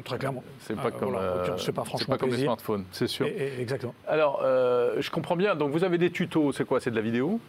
[0.03, 0.43] très clairement.
[0.59, 3.27] C'est pas, comme, pas franchement pas comme les smartphones, c'est sûr.
[3.27, 3.93] exactement.
[4.07, 5.55] Alors, je comprends bien.
[5.55, 6.51] Donc, vous avez des tutos.
[6.51, 6.79] C'est quoi?
[6.79, 7.39] C'est de la vidéo?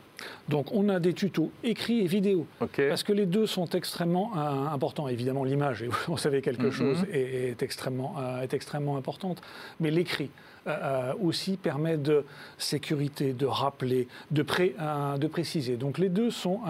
[0.49, 4.67] Donc on a des tutos écrits et vidéo, parce que les deux sont extrêmement euh,
[4.73, 5.09] importants.
[5.09, 6.73] Évidemment, l'image, vous savez quelque mm-hmm.
[6.73, 9.41] chose, est, extrêmement, euh, est extrêmement importante,
[9.79, 10.31] mais l'écrit.
[10.67, 12.25] Euh, aussi permet de
[12.59, 14.75] sécurité, de rappeler, de, pré,
[15.19, 15.77] de préciser.
[15.77, 16.61] Donc les deux sont,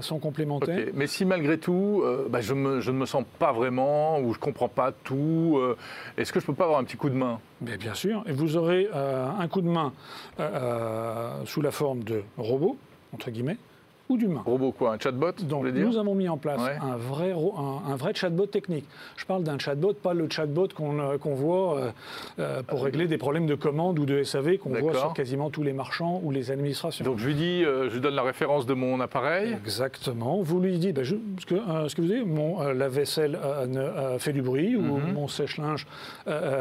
[0.00, 0.88] sont complémentaires.
[0.94, 2.48] Mais si malgré tout, bah, je,
[2.80, 5.60] je, ne me sens pas vraiment ou je ne comprends pas tout,
[6.16, 7.38] est-ce que je ne peux pas avoir un petit coup de main?
[7.60, 9.92] Mais Bien sûr, et vous aurez un coup de main
[11.44, 12.76] sous la forme de robot,
[13.12, 13.58] entre guillemets,
[14.08, 14.42] ou d'humain.
[14.44, 18.46] Robot quoi Un chatbot Donc nous avons mis en place un, vrai, un, vrai chatbot
[18.46, 18.84] technique.
[19.16, 21.90] Je parle d'un chatbot, pas le chatbot qu'on euh, voit euh,
[22.38, 25.62] euh, pour régler des problèmes de commande ou de SAV qu'on voit sur quasiment tous
[25.62, 27.04] les marchands ou les administrations.
[27.04, 30.42] Donc je lui dis, je lui donne la référence de mon appareil Exactement.
[30.42, 31.56] Vous lui dites, ben, ce, que,
[31.88, 33.38] ce que vous dites, mon lave-vaisselle
[34.18, 35.12] fait du bruit ou mhm.
[35.14, 35.86] mon sèche-linge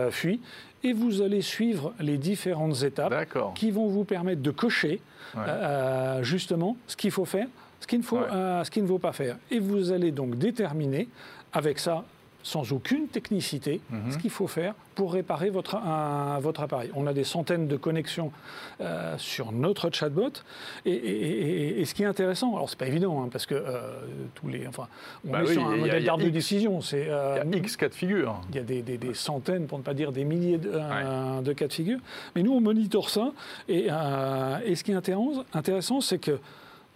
[0.09, 0.39] fuit
[0.84, 3.13] et vous allez suivre les différentes étapes
[3.55, 5.01] qui vont vous permettre de cocher
[5.38, 7.47] euh, justement ce qu'il faut faire,
[7.80, 9.38] ce qu'il faut, euh, ce ne faut pas faire.
[9.51, 11.07] Et vous allez donc déterminer
[11.53, 12.05] avec ça
[12.45, 14.11] sans aucune technicité mhm.
[14.11, 15.81] ce qu'il faut faire pour réparer votre,
[16.41, 16.91] votre appareil.
[16.93, 18.31] On a des centaines de connexions
[18.81, 20.31] euh, sur notre chatbot.
[20.85, 23.93] Et, ce qui est intéressant, alors c'est pas évident, hein, parce que euh,
[24.35, 24.87] tous les, enfin,
[25.27, 26.81] on bah est sur un modèle d'arbre de décision.
[26.81, 28.39] C'est, euh, il y a X cas de figure.
[28.51, 30.71] Il y a des, centaines, pour ne pas dire des milliers de,
[31.41, 31.99] de, cas de figure.
[32.35, 33.31] Mais nous, on monitore ça.
[33.67, 33.87] Et,
[34.65, 34.95] et ce qui est
[35.53, 36.39] intéressant, c'est que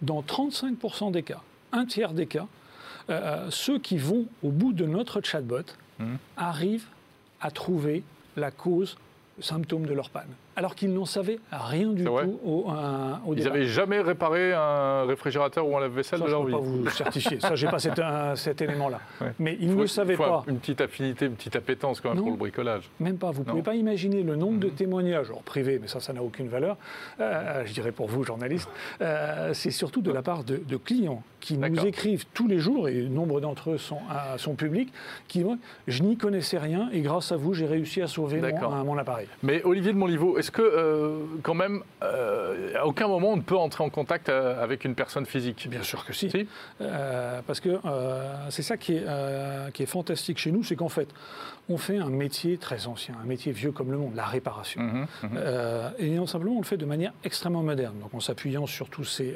[0.00, 1.42] dans 35% des cas,
[1.72, 2.46] un tiers des cas,
[3.10, 5.62] euh, ceux qui vont au bout de notre chatbot
[5.98, 6.16] hmm.
[6.36, 6.86] arrivent
[7.40, 8.02] à trouver
[8.36, 8.96] la cause,
[9.38, 12.70] le symptôme de leur panne alors qu'ils n'en savaient rien du tout au,
[13.26, 16.52] au Ils n'avaient jamais réparé un réfrigérateur ou un lave-vaisselle de leur vie.
[16.52, 18.00] Je ne peux pas vous certifier, ça, j'ai pas cet,
[18.36, 19.00] cet élément-là.
[19.38, 20.44] Mais ils ne le savaient pas.
[20.48, 22.90] Une petite affinité, une petite appétence quand même pour le bricolage.
[23.00, 23.30] Même pas.
[23.30, 24.74] Vous ne pouvez pas imaginer le nombre de mhm.
[24.74, 26.76] témoignages, alors privés, mais ça, ça n'a aucune valeur,
[27.20, 28.68] euh, je dirais pour vous, journalistes.
[29.00, 33.02] Euh, c'est surtout de la part de, clients qui nous écrivent tous les jours, et
[33.02, 34.92] nombre d'entre eux sont, euh, sont publics,
[35.28, 38.84] qui disent Je n'y connaissais rien, et grâce à vous, j'ai réussi à sauver mon,
[38.84, 39.26] mon, appareil.
[39.42, 43.42] Mais Olivier de Monliveau, est-ce que, euh, quand même, euh, à aucun moment on ne
[43.42, 45.68] peut entrer en contact euh, avec une personne physique?
[45.68, 46.30] Bien sûr que si.
[47.46, 47.78] parce que
[48.48, 51.08] c'est ça qui est, qui est fantastique chez nous, c'est qu'en fait,
[51.68, 54.80] on fait un métier très ancien, un métier vieux comme le monde, la réparation.
[54.80, 55.38] Mmh, mmh.
[55.98, 59.04] et non simplement, on le fait de manière extrêmement moderne, donc en s'appuyant sur tous
[59.04, 59.34] ces,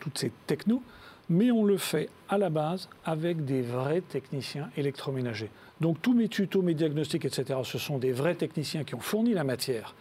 [0.00, 0.82] toutes ces technos
[1.28, 5.50] mais on le fait à la base avec des vrais techniciens électroménagers.
[5.80, 9.34] Donc tous mes tutos, mes diagnostics, etc., ce sont des vrais techniciens qui ont fourni
[9.34, 9.94] la matière.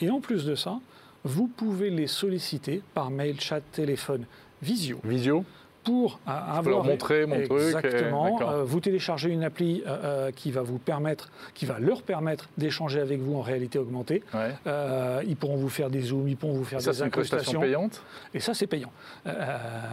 [0.00, 0.78] Et en plus de ça,
[1.24, 4.24] vous pouvez les solliciter par mail, chat, téléphone,
[4.62, 5.00] visio.
[5.04, 5.44] Visio
[5.84, 7.62] pour avoir leur montrer mon truc.
[7.62, 8.40] Exactement.
[8.42, 12.50] Euh, vous téléchargez une appli euh, euh, qui va vous permettre, qui va leur permettre
[12.58, 14.22] d'échanger avec vous en réalité augmentée.
[14.66, 17.60] ils pourront vous faire des zooms, ils pourront vous faire ça, des incrustations.
[17.60, 18.02] payante?
[18.34, 18.92] Et ça, c'est payant.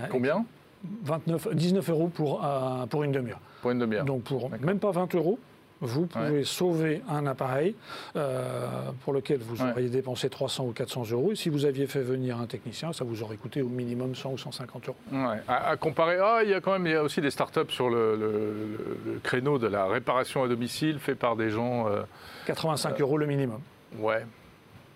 [0.09, 0.45] Combien?
[1.03, 3.39] 29, 19 euros pour, euh, pour une demi-heure.
[3.61, 4.05] Pour une demi-heure.
[4.05, 5.39] Donc pour même pas 20 euros,
[5.81, 7.75] vous pouvez sauver un appareil
[8.15, 11.31] euh, pour lequel vous auriez dépensé 300 ou 400 euros.
[11.33, 14.31] Et si vous aviez fait venir un technicien, ça vous aurait coûté au minimum 100
[14.31, 14.97] ou 150 euros.
[15.11, 15.41] Ouais.
[15.47, 17.89] À, comparer, ah, il y a quand même il y a aussi des startups sur
[17.89, 21.87] le, créneau de la réparation à domicile fait par des gens.
[22.45, 23.59] 85 euh, euros le minimum.
[23.99, 24.25] Ouais.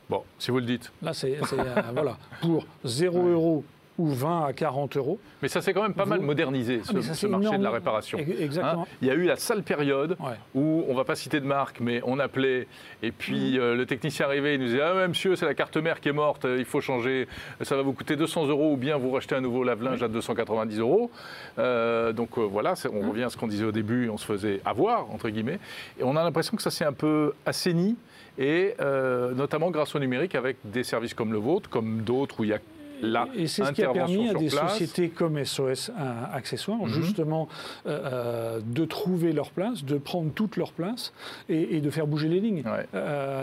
[0.09, 0.91] Bon, si vous le dites.
[1.01, 1.37] Là, c'est
[1.93, 3.63] voilà pour 0 euros
[3.99, 5.19] ou 20 à 40 euros.
[5.41, 8.17] Mais ça s'est quand même pas mal modernisé, ah, ce, marché de la réparation.
[8.17, 8.83] Exactement.
[8.83, 10.15] Hein, il y a eu la sale période
[10.55, 12.67] où, on ne va pas citer de marque, mais on appelait,
[13.03, 13.59] et puis mm.
[13.59, 16.13] euh, le technicien arrivait, il nous disait Ah, monsieur, c'est la carte mère qui est
[16.13, 17.27] morte, il faut changer,
[17.61, 20.79] ça va vous coûter 200 euros, ou bien vous rachetez un nouveau lave-linge à 290
[20.79, 21.11] euros.
[21.57, 23.09] Euh, donc euh, voilà, on mm.
[23.09, 25.59] revient à ce qu'on disait au début, on se faisait avoir, entre guillemets.
[25.99, 27.97] Et on a l'impression que ça s'est un peu assaini,
[28.37, 28.75] et
[29.35, 32.53] notamment grâce au numérique, avec des services comme le vôtre, comme d'autres où il y
[32.53, 32.59] a
[33.35, 35.91] Et c'est ce qui a permis à des sociétés comme SOS
[36.33, 36.89] Accessoires, mhm.
[36.89, 37.47] justement,
[37.85, 41.13] de trouver leur place, de prendre toute leur place
[41.49, 42.63] et, de faire bouger les lignes.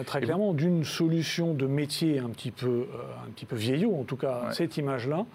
[0.06, 2.86] très clairement, d'une solution de métier un petit peu,
[3.26, 5.26] un petit peu vieillot, en tout cas, cette image-là,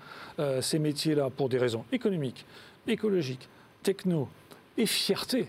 [0.61, 2.45] ces métiers-là, pour des raisons économiques,
[2.87, 3.47] écologiques,
[3.83, 4.27] techno
[4.77, 5.47] et fierté,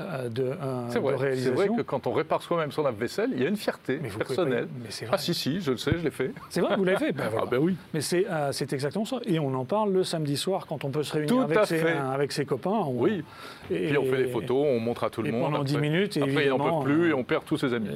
[0.00, 0.50] euh, de,
[0.90, 3.56] c'est vrai, C'est vrai que quand on répare soi-même son lave-vaisselle, il y a une
[3.56, 4.66] fierté personnelle.
[4.82, 5.14] mais c'est vrai.
[5.16, 6.32] Ah si, si, je le sais, je l'ai fait.
[6.50, 7.76] C'est vrai, vous l'avez fait ben, Ah ben oui.
[7.92, 9.20] Mais c'est, euh, c'est exactement ça.
[9.24, 12.32] Et on en parle le samedi soir quand on peut se réunir avec ses, avec
[12.32, 12.84] ses, copains.
[12.86, 13.22] oui.
[13.70, 15.52] Et, puis on fait des photos, on montre à tout le monde.
[15.52, 17.88] pendant 10 minutes, Après, il n'en peut plus et on perd tous ses amis.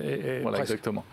[0.42, 1.04] voilà, exactement.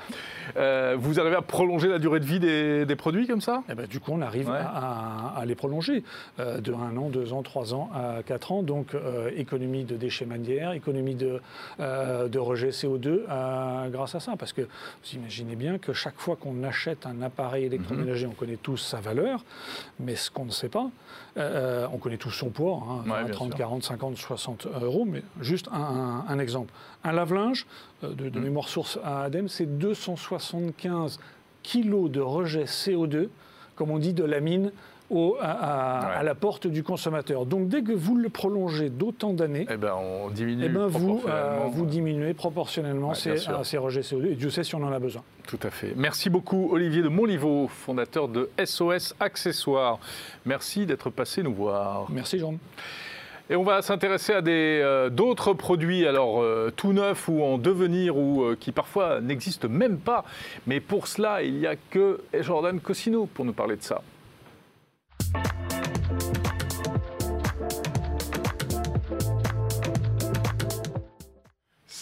[0.57, 3.63] Euh, vous arrivez à prolonger la durée de vie des, produits comme ça?
[3.69, 6.03] Eh ben, Du coup, on arrive à, les prolonger
[6.39, 8.63] de 1 an, 2 ans, 3 ans à 4 ans.
[8.63, 8.95] Donc,
[9.35, 11.41] économie de déchets manières, économie de,
[11.79, 14.35] euh, de rejet CO2 euh, grâce à ça.
[14.37, 18.31] Parce que vous imaginez bien que chaque fois qu'on achète un appareil électroménager, mhm.
[18.31, 19.43] on connaît tous sa valeur,
[19.99, 20.89] mais ce qu'on ne sait pas,
[21.37, 26.71] euh, on connaît tous son poids, 30, 40, 50, 60 euros, mais juste un, exemple.
[27.03, 27.65] Un lave-linge
[28.03, 28.39] de, mhm.
[28.39, 31.19] mémoire source à ADEME, c'est 275
[31.61, 33.27] kilos de rejet CO2,
[33.75, 34.71] comme on dit, de la mine
[35.41, 37.45] à, la porte du consommateur.
[37.45, 41.21] Donc dès que vous le prolongez d'autant d'années, eh ben, on diminue eh ben, vous,
[41.27, 44.99] euh, vous diminuez proportionnellement ces, ces, rejets CO2 et Dieu sait si on en a
[44.99, 45.23] besoin.
[45.47, 45.93] Tout à fait.
[45.95, 49.99] Merci beaucoup Olivier de Montlivaud, fondateur de SOS Accessoires.
[50.45, 52.07] Merci d'être passé nous voir.
[52.09, 52.55] Merci Jean.
[53.47, 58.17] Et on va s'intéresser à euh, d'autres produits, alors euh, tout neufs ou en devenir
[58.17, 60.25] ou qui parfois n'existent même pas.
[60.65, 64.01] Mais pour cela, il n'y a que Jordan Cosino pour nous parler de ça.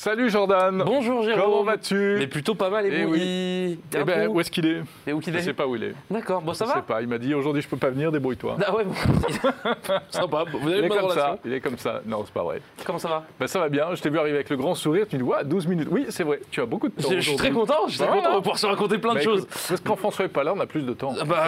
[0.03, 0.83] Salut Jordan.
[0.85, 1.41] Bonjour Jérôme.
[1.41, 2.17] Comment vas-tu?
[2.19, 2.85] Mais plutôt pas mal.
[2.87, 3.79] Et, eh oui.
[3.95, 5.83] Eh ben, où est-ce qu'il est, et où qu'il est Je sais pas où il
[5.85, 5.93] est.
[6.11, 6.41] D'accord.
[6.41, 6.73] Bon, ça va?
[6.73, 7.01] Je sais pas.
[7.01, 8.11] Il m'a dit aujourd'hui je peux pas venir.
[8.11, 8.57] Débrouille-toi.
[8.67, 8.83] Ah ouais.
[8.83, 8.93] Bon.
[10.09, 10.43] Sympa.
[10.51, 11.37] Vous avez il est comme ça.
[11.45, 12.01] Il est comme ça.
[12.05, 12.61] Non, c'est pas vrai.
[12.85, 13.23] Comment ça va?
[13.39, 13.95] Ben, ça va bien.
[13.95, 15.05] Je t'ai vu arriver avec le grand sourire.
[15.09, 15.87] Tu dis ouais, 12 minutes.
[15.89, 16.41] Oui, c'est vrai.
[16.51, 17.09] Tu as beaucoup de temps.
[17.09, 17.87] Je suis très content.
[17.87, 19.45] Je suis très content de pouvoir se raconter plein de bah, choses.
[19.45, 21.15] parce qu'en François est pas là, on a plus de temps.
[21.17, 21.45] Ah bah,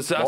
[0.00, 0.20] ça,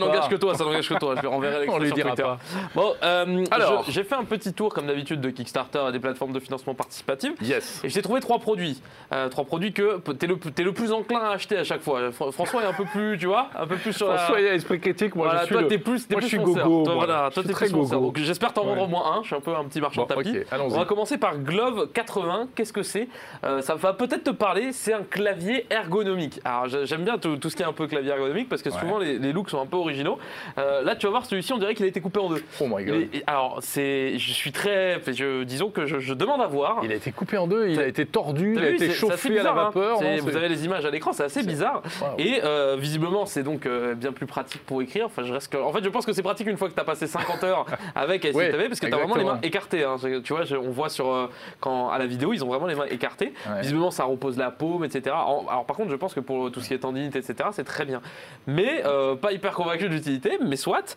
[0.00, 0.56] n'engage que toi.
[0.56, 1.14] Ça n'engage que toi.
[1.14, 2.38] Je vais renverrai l'extrait sur
[2.74, 6.32] Bon, euh, alors, j'ai fait un petit tour comme d'habitude de Kickstarter et des plateformes
[6.32, 7.19] de financement participatif.
[7.42, 7.80] Yes.
[7.84, 8.80] Et j'ai trouvé trois produits.
[9.12, 11.80] Euh, trois produits que tu es le, es le plus enclin à acheter à chaque
[11.80, 12.12] fois.
[12.12, 15.32] François est un peu plus, tu vois, un peu plus sur François, l'esprit critique, moi
[15.40, 15.72] je suis toi, le...
[15.72, 16.84] es plus, moi, plus je suis gogo.
[16.84, 17.88] Toi, voilà, toi, t'es très gogo.
[17.88, 19.22] Donc j'espère t'en vendre au moins un.
[19.22, 20.38] Je suis un peu un petit marchand de tapis.
[20.52, 22.48] On va commencer par Glove 80.
[22.54, 23.08] Qu'est-ce que c'est?
[23.44, 24.72] Euh, Ça va peut-être te parler.
[24.72, 26.40] C'est un clavier ergonomique.
[26.44, 29.32] Alors j'aime bien tout, ce qui est un peu clavier ergonomique parce que souvent les,
[29.32, 30.18] looks sont un peu originaux.
[30.58, 32.42] Euh, là, tu vas voir celui-ci, on dirait qu'il a été coupé en deux.
[32.60, 33.08] Oh my god.
[33.26, 36.80] alors c'est, je suis très, je, disons que je, demande à voir.
[36.82, 37.68] Il a été coupé en deux.
[37.68, 38.54] Il a été tordu.
[38.56, 39.54] Il a été chauffé à la hein.
[39.54, 39.98] vapeur.
[39.98, 41.82] vous avez les images à l'écran, c'est assez bizarre.
[42.18, 45.06] Et euh, visiblement, c'est donc euh, bien plus pratique pour écrire.
[45.06, 46.84] Enfin, je reste En fait, je pense que c'est pratique une fois que tu as
[46.84, 49.84] passé 50 heures avec SCTV parce que tu as vraiment les mains écartées.
[49.84, 49.96] Hein.
[50.24, 51.26] Tu vois, on voit sur, euh,
[51.60, 53.32] quand, à la vidéo, ils ont vraiment les mains écartées.
[53.60, 55.02] Visiblement, ça repose la paume, etc.
[55.08, 57.84] Alors, par contre, je pense que pour tout ce qui est tendinite, etc., c'est très
[57.84, 58.00] bien.
[58.46, 58.82] Mais
[59.20, 60.96] pas hyper convaincu d'utilité, mais soit.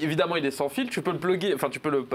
[0.00, 0.88] évidemment, il est sans fil.
[0.88, 2.06] Tu peux le plugger, enfin, tu peux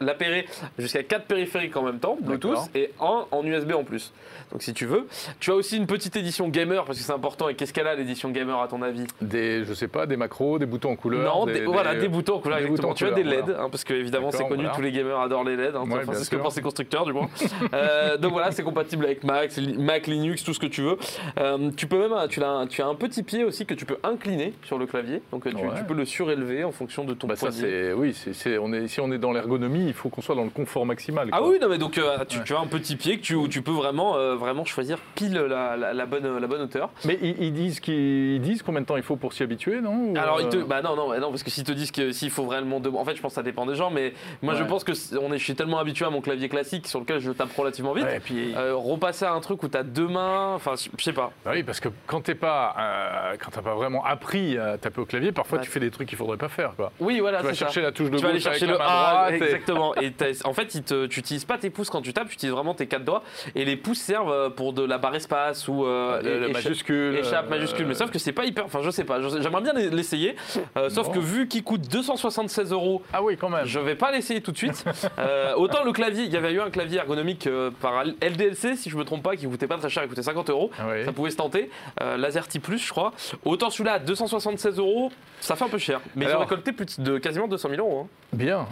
[0.00, 0.46] l'appairer
[0.78, 4.12] jusqu'à 4 périphériques en même temps, Bluetooth, et un en USB en plus.
[4.52, 5.06] Donc si tu veux.
[5.38, 7.48] Tu as aussi une petite édition gamer parce que c'est important.
[7.48, 9.06] Et qu'est-ce qu'elle a l'édition gamer à ton avis?
[9.20, 11.24] Des, je sais pas, des macros, des boutons en couleur.
[11.24, 12.58] Non, voilà, des boutons en couleur.
[12.58, 12.94] exactement.
[12.94, 15.56] tu as des LED hein, parce que évidemment c'est connu, tous les gamers adorent les
[15.56, 15.76] LED.
[15.76, 17.28] Hein, c'est ce que pensent les constructeurs du moins.
[17.74, 20.96] euh, donc voilà, c'est compatible avec Mac, Mac, Linux, tout ce que tu veux.
[21.38, 23.98] Euh, tu peux même, tu as, tu as un petit pied aussi que tu peux
[24.02, 25.22] incliner sur le clavier.
[25.30, 27.90] Donc tu, tu peux le surélever en fonction de ton bah, poignet.
[27.90, 30.44] Ça, oui, c'est, on est, si on est dans l'ergonomie, il faut qu'on soit dans
[30.44, 31.28] le confort maximal.
[31.32, 33.62] Ah oui, non mais donc euh, tu, tu, as un petit pied que tu, tu
[33.62, 36.90] peux vraiment, euh, vraiment choisir pile la, bonne, la bonne hauteur.
[37.04, 40.40] Mais ils, disent qu'ils disent combien de temps il faut pour s'y habituer, non Alors,
[40.40, 42.80] ils te, euh bah non, non, non, parce que s'ils te disent s'il faut vraiment.
[42.80, 44.92] De, en fait, je pense que ça dépend des gens, mais moi je pense que
[45.18, 47.92] on est, je suis tellement habitué à mon clavier classique sur lequel je tape relativement
[47.92, 48.06] vite.
[48.14, 48.54] et puis...
[48.56, 51.32] Euh, repasser à un truc où tu as deux mains, enfin, je sais pas.
[51.44, 55.00] Bah oui, parce que quand t'es pas, euh, quand t'as pas vraiment appris à taper
[55.00, 56.92] au clavier, parfois tu fais des trucs qu'il faudrait pas faire, quoi.
[57.00, 57.40] Oui, voilà.
[57.40, 59.94] Tu vas chercher la touche de tu vas aller chercher le A, exactement.
[60.00, 60.12] et
[60.44, 63.04] en fait, tu n'utilises pas tes pouces quand tu tapes, tu utilises vraiment tes quatre
[63.04, 63.22] doigts,
[63.54, 67.86] et les pouces servent pour de la barre espace ou euh, majuscule, échappe euh, majuscule.
[67.86, 68.64] Mais sauf que c'est pas hyper.
[68.64, 69.20] Enfin, je sais pas.
[69.20, 70.36] J'aimerais bien l'essayer.
[70.76, 73.66] Euh, sauf que vu qu'il coûte 276 euros, ah oui, quand même.
[73.66, 74.84] Je vais pas l'essayer tout de suite.
[75.56, 77.48] autant le clavier, il y avait eu un clavier ergonomique
[77.80, 80.50] par LDLC, si je me trompe pas, qui coûtait pas très cher, il coûtait 50
[80.50, 80.70] euros.
[80.78, 81.70] Ah ça pouvait se tenter.
[82.00, 83.12] Laserty Plus, je crois.
[83.44, 86.00] Autant celui-là, 276 euros, ça fait un peu cher.
[86.16, 88.00] Mais ils ont récolté plus de quasiment 200 000 euros.
[88.04, 88.08] Hein.
[88.32, 88.66] Bien.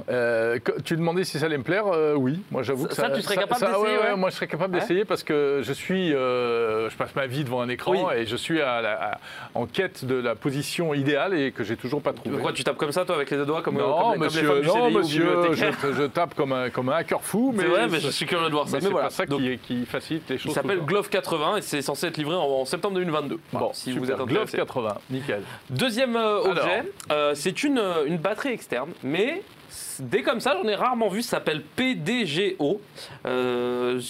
[0.85, 1.87] tu demandais si ça allait me plaire
[2.17, 5.05] Oui, moi j'avoue que ça, ça, tu serais capable d'essayer Moi, je serais capable d'essayer
[5.05, 9.19] parce que je suis, je passe ma vie devant un écran et je suis à
[9.55, 12.31] en quête de la position idéale et que j'ai toujours pas trouvé.
[12.31, 15.29] Pourquoi tu tapes comme ça, toi, avec les deux doigts comme Non, monsieur, non, monsieur,
[15.53, 17.55] je, tape comme un, comme un hacker fou.
[17.57, 18.81] C'est vrai, mais je suis curieux de voir ça.
[18.81, 20.53] C'est pas ça qui, qui, facilite les choses.
[20.53, 23.39] Il s'appelle Glove 80 et c'est censé être livré en, septembre 2022.
[23.53, 25.43] Bon, si vous êtes Glove 80, nickel.
[25.71, 29.43] Deuxième euh, objet, euh, c'est euh, une batterie externe, mais
[30.01, 32.81] dès comme ça, j'en ai rarement vu, ça s'appelle PDGO.
[33.27, 34.01] Euh,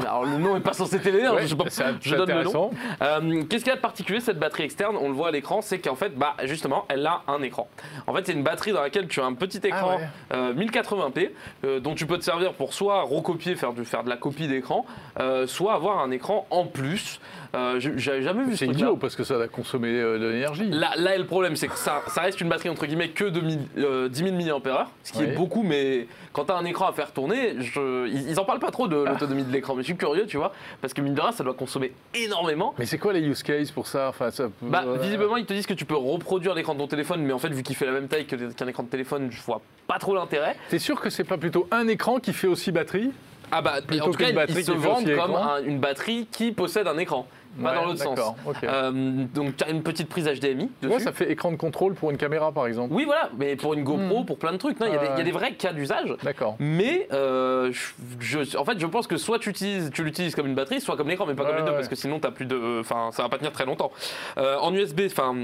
[0.00, 1.54] alors le nom n'est pas censé télé, hein, je,
[2.00, 2.70] je donne le nom.
[3.02, 4.96] Euh, qu'est-ce qu'il y a de particulier cette batterie externe?
[5.00, 7.68] On le voit à l'écran, c'est qu'en fait, bah, justement, elle a un écran.
[8.06, 9.98] En fait, c'est une batterie dans laquelle tu as un petit écran
[10.30, 14.16] 1080p ah euh, dont tu peux te servir pour soit recopier, faire, faire de la
[14.16, 14.84] copie d'écran,
[15.20, 17.20] euh, soit avoir un écran en plus.
[17.54, 20.68] Euh, J'avais jamais vu C'est idiot parce que ça va consommer de l'énergie.
[20.70, 24.08] Là, là, le problème, c'est que ça, ça, reste une batterie entre guillemets que de
[24.08, 27.12] 10 000 mAh, ce qui est beaucoup, mais quand tu as un écran à faire
[27.12, 29.10] tourner, je, ils, en parlent pas trop de ah.
[29.10, 31.44] l'autonomie de l'écran, mais je suis curieux, tu vois, parce que mine de rien, ça
[31.44, 32.74] doit consommer énormément.
[32.78, 35.66] Mais c'est quoi les use cases pour ça, enfin, ça bah, Visiblement, ils te disent
[35.66, 37.92] que tu peux reproduire l'écran de ton téléphone, mais en fait, vu qu'il fait la
[37.92, 40.56] même taille qu'un écran de téléphone, je vois pas trop l'intérêt.
[40.68, 43.10] T'es sûr que c'est pas plutôt un écran qui fait aussi batterie?
[43.50, 45.36] Ah bah, en tout cas, ils se vendent comme
[45.66, 47.26] une batterie qui possède un écran
[47.62, 48.18] pas dans l'autre sens.
[48.64, 50.70] Euh, donc tu as une petite prise HDMI.
[50.82, 50.94] Dessus.
[50.94, 52.92] Ouais, ça fait écran de contrôle pour une caméra par exemple.
[52.94, 54.26] Oui, voilà, mais pour une GoPro, hmm.
[54.26, 54.76] pour plein de trucs.
[54.80, 56.14] Il y, a des vrais cas d'usage.
[56.22, 56.56] D'accord.
[56.58, 57.72] Mais euh,
[58.20, 61.26] je, en fait, je pense que soit tu l'utilises comme une batterie, soit comme l'écran,
[61.26, 63.38] mais pas comme les deux, parce que sinon as plus de, enfin, ça va pas
[63.38, 63.92] tenir très longtemps.
[64.38, 65.34] Euh, en USB, enfin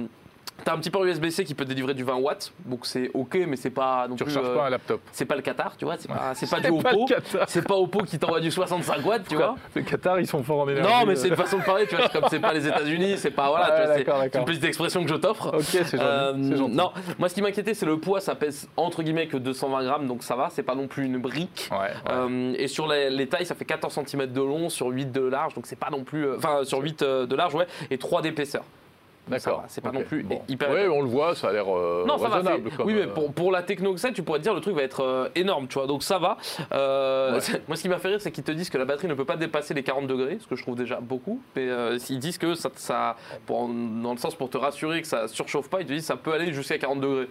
[0.63, 3.57] T'as un petit port USB-C qui peut délivrer du 20 watts, donc c'est ok, mais
[3.57, 4.33] c'est pas non tu plus.
[4.33, 5.01] Tu recharges pas un laptop.
[5.13, 5.97] C'est pas le Qatar, tu vois.
[5.99, 7.07] C'est pas, pas du Oppo.
[7.49, 9.57] C'est pas Oppo qui t'envoie du 65 watts, tu vois.
[9.75, 10.89] Le Qatar, ils sont forts en énergie.
[10.89, 12.09] Non, mais c'est une façon de parler, tu vois.
[12.09, 13.95] Comme c'est pas les États-Unis, c'est pas voilà.
[13.97, 15.55] c'est une petite expression que je t'offre.
[15.55, 18.21] Ok, c'est euh, gentil, Non, moi ce qui m'inquiétait, c'est le poids.
[18.21, 20.49] Ça pèse entre guillemets que 220 grammes, donc ça va.
[20.51, 21.69] C'est pas non plus une brique.
[21.73, 25.13] Ouais, euh, et sur les, les, tailles, ça fait 14 cm de long sur 8
[25.13, 26.27] de large, donc c'est pas non plus.
[26.27, 28.65] Euh, enfin, sur 8 de large, ouais, et 3 d'épaisseur.
[29.29, 29.65] D'accord.
[29.69, 30.71] C'est pas non plus hyper.
[30.71, 32.71] Oui, on le voit, ça a l'air euh, raisonnable.
[32.85, 35.03] oui, mais pour, pour, la techno que tu pourrais te dire le truc va être
[35.03, 35.87] euh, énorme, tu vois.
[35.87, 36.37] Donc ça va.
[36.73, 39.15] Euh, moi, ce qui m'a fait rire, c'est qu'ils te disent que la batterie ne
[39.15, 41.41] peut pas dépasser les 40 degrés, ce que je trouve déjà beaucoup.
[41.57, 41.69] Mais
[42.11, 43.17] ils disent que ça, ça
[43.47, 46.09] pour, dans le sens pour te rassurer que ça surchauffe pas, ils te disent que
[46.09, 47.29] ça peut aller jusqu'à 40 degrés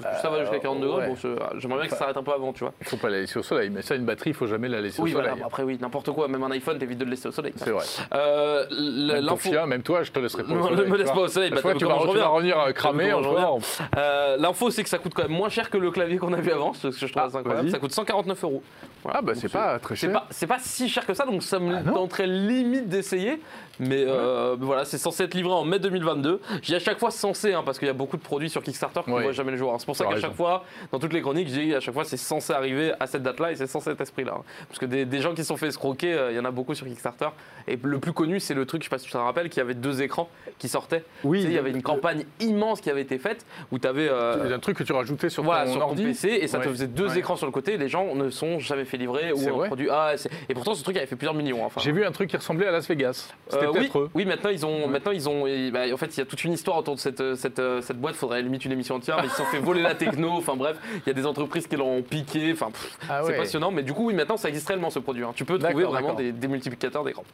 [0.00, 1.08] ça va jusqu'à 40 degrés.
[1.08, 1.16] Bon,
[1.58, 2.72] J'aimerais bien que ça s'arrête un peu avant, tu vois.
[2.80, 4.80] Il faut pas la laisser au soleil, mais ça, une batterie, il faut jamais la
[4.80, 5.32] laisser au soleil.
[5.34, 6.28] Oui, après, oui, n'importe quoi.
[6.28, 7.52] Même un iPhone, t'évites de le laisser au soleil.
[7.56, 7.84] C'est vrai.
[8.14, 9.50] Euh, L'info.
[9.66, 10.86] Même toi, je te laisserai pas au soleil.
[10.86, 11.50] Ne me laisse pas au soleil.
[11.50, 13.60] Bah, tu, vas, revenir cramer encore.
[13.96, 16.40] Euh, l'info, c'est que ça coûte quand même moins cher que le clavier qu'on a
[16.40, 17.70] vu avant, ce que je trouve ah, incroyable.
[17.70, 18.62] Ça coûte 149 euros.
[19.08, 20.22] Ah, bah c'est pas très cher.
[20.30, 23.40] C'est pas si cher que ça, donc ça me ah, tenterait limite d'essayer.
[23.80, 26.40] Mais euh, voilà, c'est censé être livré en mai 2022.
[26.62, 29.00] J'ai à chaque fois censé, hein, parce qu'il y a beaucoup de produits sur Kickstarter
[29.04, 29.72] qui ne voient jamais le jour.
[29.82, 32.04] C'est pour ça qu'à chaque fois, dans toutes les chroniques, j'ai dit à chaque fois
[32.04, 34.34] c'est censé arriver à cette date-là et c'est censé être esprit-là.
[34.38, 34.44] Hein.
[34.68, 36.74] Parce que des, gens qui se sont fait escroquer, euh, il y en a beaucoup
[36.74, 37.28] sur Kickstarter.
[37.66, 39.58] Et le plus connu, c'est le truc, je sais pas si tu te rappelles, qu'il
[39.58, 40.28] y avait deux écrans
[40.58, 41.04] qui sortaient.
[41.24, 41.42] Oui.
[41.42, 44.08] il y avait une campagne immense qui avait été faite où tu avais.
[44.08, 47.18] Euh, un truc que tu rajoutais sur ton, sur PC et ça te faisait deux
[47.18, 47.76] écrans sur le côté.
[47.76, 49.88] Les gens ne sont jamais fait livrer ou un produit.
[49.90, 50.12] Ah,
[50.48, 51.64] et pourtant, ce truc avait fait plusieurs millions.
[51.64, 53.32] Enfin, j'ai vu un truc qui ressemblait à Las Vegas.
[53.48, 54.10] C'était oui, eux.
[54.14, 56.52] oui, maintenant ils ont, maintenant ils ont, bah, en fait, il y a toute une
[56.52, 58.14] histoire autour de cette, cette, cette boîte.
[58.14, 60.30] Faudrait limite une émission entière, mais ils se sont fait voler la techno.
[60.30, 62.52] Enfin bref, il y a des entreprises qui l'ont piqué.
[62.52, 62.68] Enfin,
[63.08, 63.70] ah c'est passionnant.
[63.70, 65.24] Mais du coup, oui, maintenant ça existe réellement ce produit.
[65.24, 65.32] Hein.
[65.34, 67.24] Tu peux trouver vraiment des, multiplicateurs d'écran.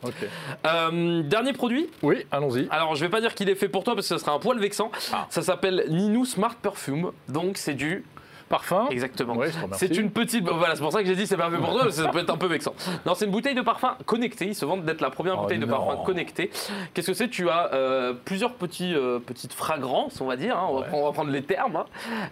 [0.66, 1.88] Euh, dernier produit?
[2.02, 2.68] Oui, allons-y.
[2.70, 4.38] Alors, je vais pas dire qu'il est fait pour toi parce que ce serait un
[4.38, 4.90] poil vexant.
[5.12, 5.26] Ah.
[5.30, 7.10] Ça s'appelle Ninu Smart Perfume.
[7.28, 8.04] Donc, c'est du
[8.48, 8.88] parfum.
[8.90, 9.36] Exactement.
[9.72, 10.48] c'est une petite.
[10.48, 12.30] Voilà, c'est pour ça que j'ai dit c'est pas fait pour toi, ça peut être
[12.30, 12.74] un peu vexant.
[13.06, 14.46] Non, c'est une bouteille de parfum connectée.
[14.46, 16.50] Ils se vendent d'être la première oh bouteille de parfum connectée.
[16.94, 17.28] Qu'est-ce que c'est?
[17.28, 20.56] Tu as euh, plusieurs petits, euh, petites fragrances, on va dire.
[20.56, 21.76] Hein, on, va prendre, les termes.
[21.76, 21.84] Hein,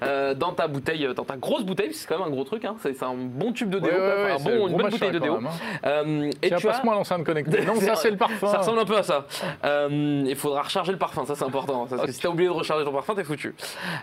[0.02, 2.64] euh, dans ta bouteille, dans ta grosse bouteille, c'est quand même un gros truc.
[2.64, 5.38] Hein, c'est un bon tube de déo, un bon, une bonne bouteille de déo.
[6.42, 7.56] et tu passe-moi l'enceinte connectée.
[7.66, 8.46] Non, ça c'est le parfum.
[8.46, 9.26] Ça ressemble un peu à ça.
[9.90, 11.86] il faudra recharger le parfum, ça c'est important.
[11.88, 13.54] Parce que si t'as oublié de recharger ton parfum, t'es foutu.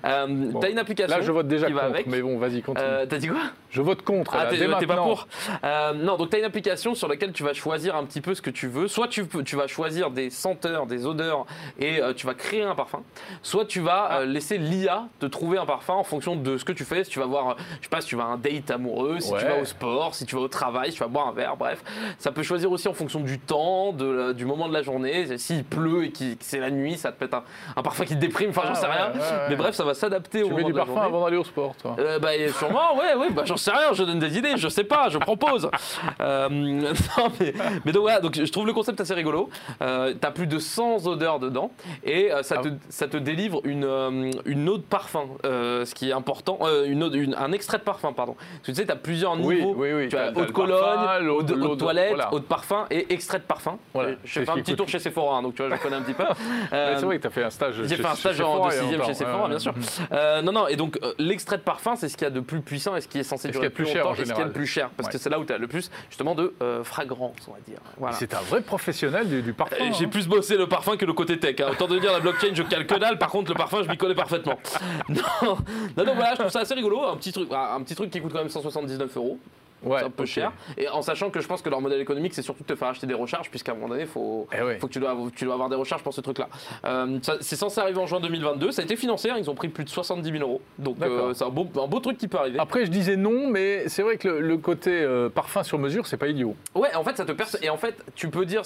[0.03, 1.15] T'as une application.
[1.15, 2.02] Là, je vote déjà qui va avec.
[2.07, 2.85] Mais bon, vas-y, continue.
[2.87, 3.39] Euh, t'as dit quoi?
[3.69, 4.35] Je vote contre.
[4.35, 5.27] Ah, t'es pas pour?
[5.63, 8.41] Euh, Non, donc t'as une application sur laquelle tu vas choisir un petit peu ce
[8.41, 8.87] que tu veux.
[8.87, 11.45] Soit tu, tu vas choisir des senteurs, des odeurs
[11.79, 13.01] et euh, tu vas créer un parfum.
[13.41, 14.25] Soit tu vas ah.
[14.25, 17.03] laisser l'IA te trouver un parfum en fonction de ce que tu fais.
[17.03, 19.33] Si tu vas voir, je sais pas, si tu vas à un date amoureux, si
[19.33, 21.57] tu vas au sport, si tu vas au travail, si tu vas boire un verre,
[21.57, 21.83] bref.
[22.19, 25.37] Ça peut choisir aussi en fonction du temps, de, du moment de la journée.
[25.37, 27.43] S'il pleut et que c'est la nuit, ça te peut être
[27.75, 29.11] un, parfum qui te déprime, enfin j'en ah sais rien.
[29.49, 31.92] Mais bref, ça va s'adapter au moment mets du parfum avant d'aller au sport, toi
[31.99, 34.83] euh, bah, Sûrement, ouais, ouais, bah, j'en sais rien, je donne des idées, je sais
[34.83, 35.69] pas, je propose.
[36.21, 36.49] euh,
[37.17, 37.53] non, mais,
[37.85, 39.49] mais, donc voilà, donc, je trouve le concept assez rigolo.
[39.81, 41.71] Euh, tu as plus de 100 odeurs dedans
[42.03, 46.09] et euh, ça, ah te, ça te délivre une, une eau de parfum, ce qui
[46.09, 48.35] est important, une, un extrait de parfum, pardon.
[48.35, 49.73] Parce que tu sais, tu as plusieurs niveaux.
[49.75, 53.39] Oui, oui, tu as eau de Cologne, eau de, toilette, eau de parfum et extrait
[53.39, 53.77] de parfum.
[53.93, 54.11] Voilà.
[54.23, 56.13] Je fais un petit tour chez Sephora, hein, donc tu vois, je connais un petit
[56.13, 56.23] peu.
[56.69, 59.13] c'est vrai que tu as fait un stage J'ai fait un stage en 6 chez
[59.13, 59.73] Sephora, bien sûr.
[60.43, 62.95] non, non, et donc l'extrait de parfum, c'est ce qu'il y a de plus puissant
[62.95, 64.89] et ce qui est censé durer plus longtemps et ce qui est le plus cher.
[64.89, 66.53] Parce que c'est là où tu as le plus, justement, de
[66.83, 67.79] fragrance, on va dire.
[68.13, 69.75] C'est un vrai professionnel du, parfum.
[69.97, 70.09] J'ai hein.
[70.09, 71.55] plus bossé le parfum que le côté tech.
[71.59, 71.69] Hein.
[71.71, 73.17] Autant de dire la blockchain, je cale que dalle.
[73.17, 74.59] Par contre, le parfum, je m'y connais parfaitement.
[75.09, 75.57] non,
[75.97, 77.03] non, non, voilà, je trouve ça assez rigolo.
[77.03, 79.39] Un petit truc, un petit truc qui coûte quand même 179 euros
[79.85, 80.51] c'est un peu cher.
[80.77, 82.89] Et en sachant que je pense que leur modèle économique, c'est surtout de te faire
[82.89, 85.45] acheter des recharges, puisqu'à un moment donné, il faut, eh faut que tu dois, tu
[85.45, 86.49] dois avoir des recharges pour ce truc-là.
[86.85, 88.71] Euh, c'est censé arriver en juin 2022.
[88.71, 89.35] Ça a été financé, hein.
[89.37, 90.61] ils ont pris plus de 70 000 euros.
[90.77, 92.59] Donc euh, c'est un beau, un beau truc qui peut arriver.
[92.59, 96.17] Après, je disais non, mais c'est vrai que le, côté euh, parfum sur mesure, c'est
[96.17, 96.55] pas idiot.
[96.75, 97.57] Ouais, en fait, ça te perce.
[97.61, 98.61] Et en fait, tu peux dire,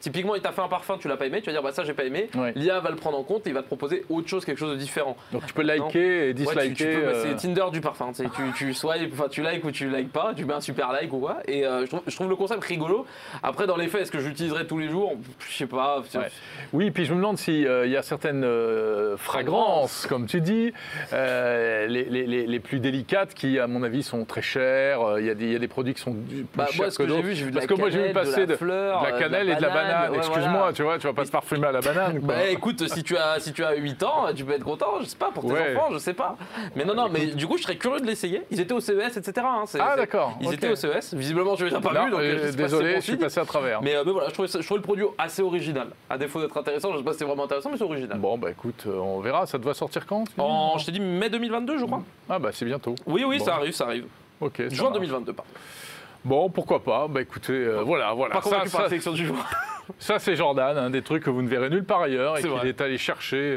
[0.00, 1.84] typiquement, il t'a fait un parfum, tu l'as pas aimé, tu vas dire, bah ça,
[1.84, 2.28] j'ai pas aimé.
[2.54, 4.72] L'IA va le prendre en compte et il va te proposer autre chose, quelque chose
[4.72, 5.16] de différent.
[5.32, 7.12] Donc tu peux liker et disliker.
[7.22, 8.12] c'est Tinder du parfum.
[8.12, 8.24] Tu,
[8.56, 8.74] tu,
[9.30, 11.38] tu likes ou tu likes pas, tu mets un super like ou quoi.
[11.46, 13.06] Et euh, je, trouve, le concept rigolo.
[13.42, 15.14] Après, dans les faits, est-ce que j'utiliserai tous les jours?
[15.48, 16.02] Je sais pas.
[16.72, 20.72] Oui, puis je me demande s'il euh, y a certaines euh, fragrances, comme tu dis,
[21.12, 25.18] les, les, les, plus délicates qui, à mon avis, sont très chères.
[25.18, 27.52] Il y, y, a des produits qui sont plus bah, chers que, d'autres.
[27.52, 29.68] Parce que moi, j'ai vu passer de la, fleur, de la cannelle et de la
[29.68, 30.14] banane.
[30.14, 32.18] Excuse-moi, tu vois, tu vas pas se parfumer à la banane.
[32.20, 35.06] Bah, écoute, si tu, as, si tu as 8 ans, tu peux être content, je
[35.06, 36.36] sais pas, pour tes enfants, je sais pas.
[36.74, 38.42] Mais non, non, mais du coup, je serais curieux de l'essayer.
[38.50, 39.46] Ils étaient au CES, etc.
[39.46, 40.38] Hein, ah, d'accord.
[40.50, 41.14] Ils étaient au CES.
[41.14, 42.10] Visiblement, je ne les ai pas vus.
[42.10, 43.82] Donc euh, désolé, je suis passé à travers.
[43.82, 45.88] Mais, euh, mais voilà, je trouvais, je trouvais, le produit assez original.
[46.08, 48.18] À défaut d'être intéressant, je ne sais pas si c'est vraiment intéressant, mais c'est original.
[48.18, 49.46] Bon, bah écoute, euh, on verra.
[49.46, 52.02] Ça doit sortir quand en, Je t'ai dit mai 2022, je crois.
[52.28, 52.94] Ah, bah c'est bientôt.
[53.06, 54.06] Oui, oui, ça arrive, ça arrive.
[54.40, 54.62] Ok.
[54.70, 55.50] Juin 2022, pardon.
[56.24, 58.34] Bon, pourquoi pas Bah écoutez, voilà, voilà.
[58.34, 59.36] Pas ça, ça, la sélection du jour.
[59.98, 62.80] ça, c'est Jordan, des trucs que vous ne verrez nulle part ailleurs et qu'il est
[62.80, 63.56] allé chercher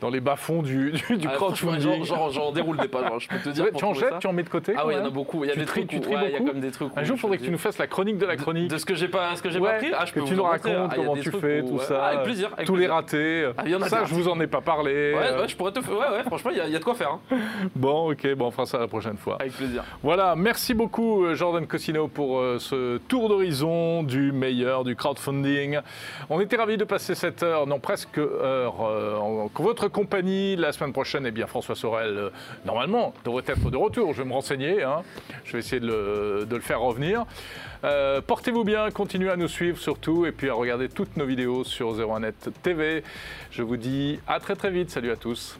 [0.00, 2.04] dans les bas-fonds du, du, du ah, crowdfunding.
[2.04, 3.66] J'en déroule des pages, je peux te dire.
[3.76, 5.44] Tu en jettes, tu en mets de côté Ah oui, il y en a beaucoup.
[5.44, 6.26] Il y a des trucs, tu tries beaucoup.
[6.26, 6.92] Y a comme des trucs.
[6.96, 8.68] Un jour, il faudrait que tu nous fasses la chronique de la chronique.
[8.68, 9.92] De, ce que j'ai pas, ce que j'ai pas pris.
[9.96, 12.04] Ah, je peux que tu nous racontes ah, comment tu fais, tout ça.
[12.06, 12.50] Avec plaisir.
[12.64, 13.50] Tous les ratés.
[13.88, 15.14] Ça, je vous en ai pas parlé.
[15.14, 15.80] Ouais, je pourrais te.
[15.80, 16.22] Ouais, ouais.
[16.26, 17.10] Franchement, il y a de quoi faire.
[17.10, 17.20] Hein.
[17.74, 19.36] Bon, ok, bon, on fera ça la prochaine fois.
[19.40, 19.84] Avec plaisir.
[20.02, 25.78] Voilà, merci beaucoup euh, Jordan Cosino pour euh, ce tour d'horizon du meilleur du crowdfunding.
[26.30, 29.48] On était ravis de passer cette heure, non presque heure, euh,
[29.88, 30.56] compagnie.
[30.56, 32.30] La semaine prochaine, eh bien François Sorel, euh,
[32.64, 34.12] normalement, devrait être de retour.
[34.12, 34.82] Je vais me renseigner.
[34.82, 35.02] Hein.
[35.44, 37.24] Je vais essayer de le, faire revenir.
[37.84, 41.64] Euh, portez-vous bien, continuez à nous suivre surtout et puis à regarder toutes nos vidéos
[41.64, 43.02] sur 01net TV.
[43.50, 44.90] Je vous dis à très très vite.
[44.90, 45.58] Salut à tous.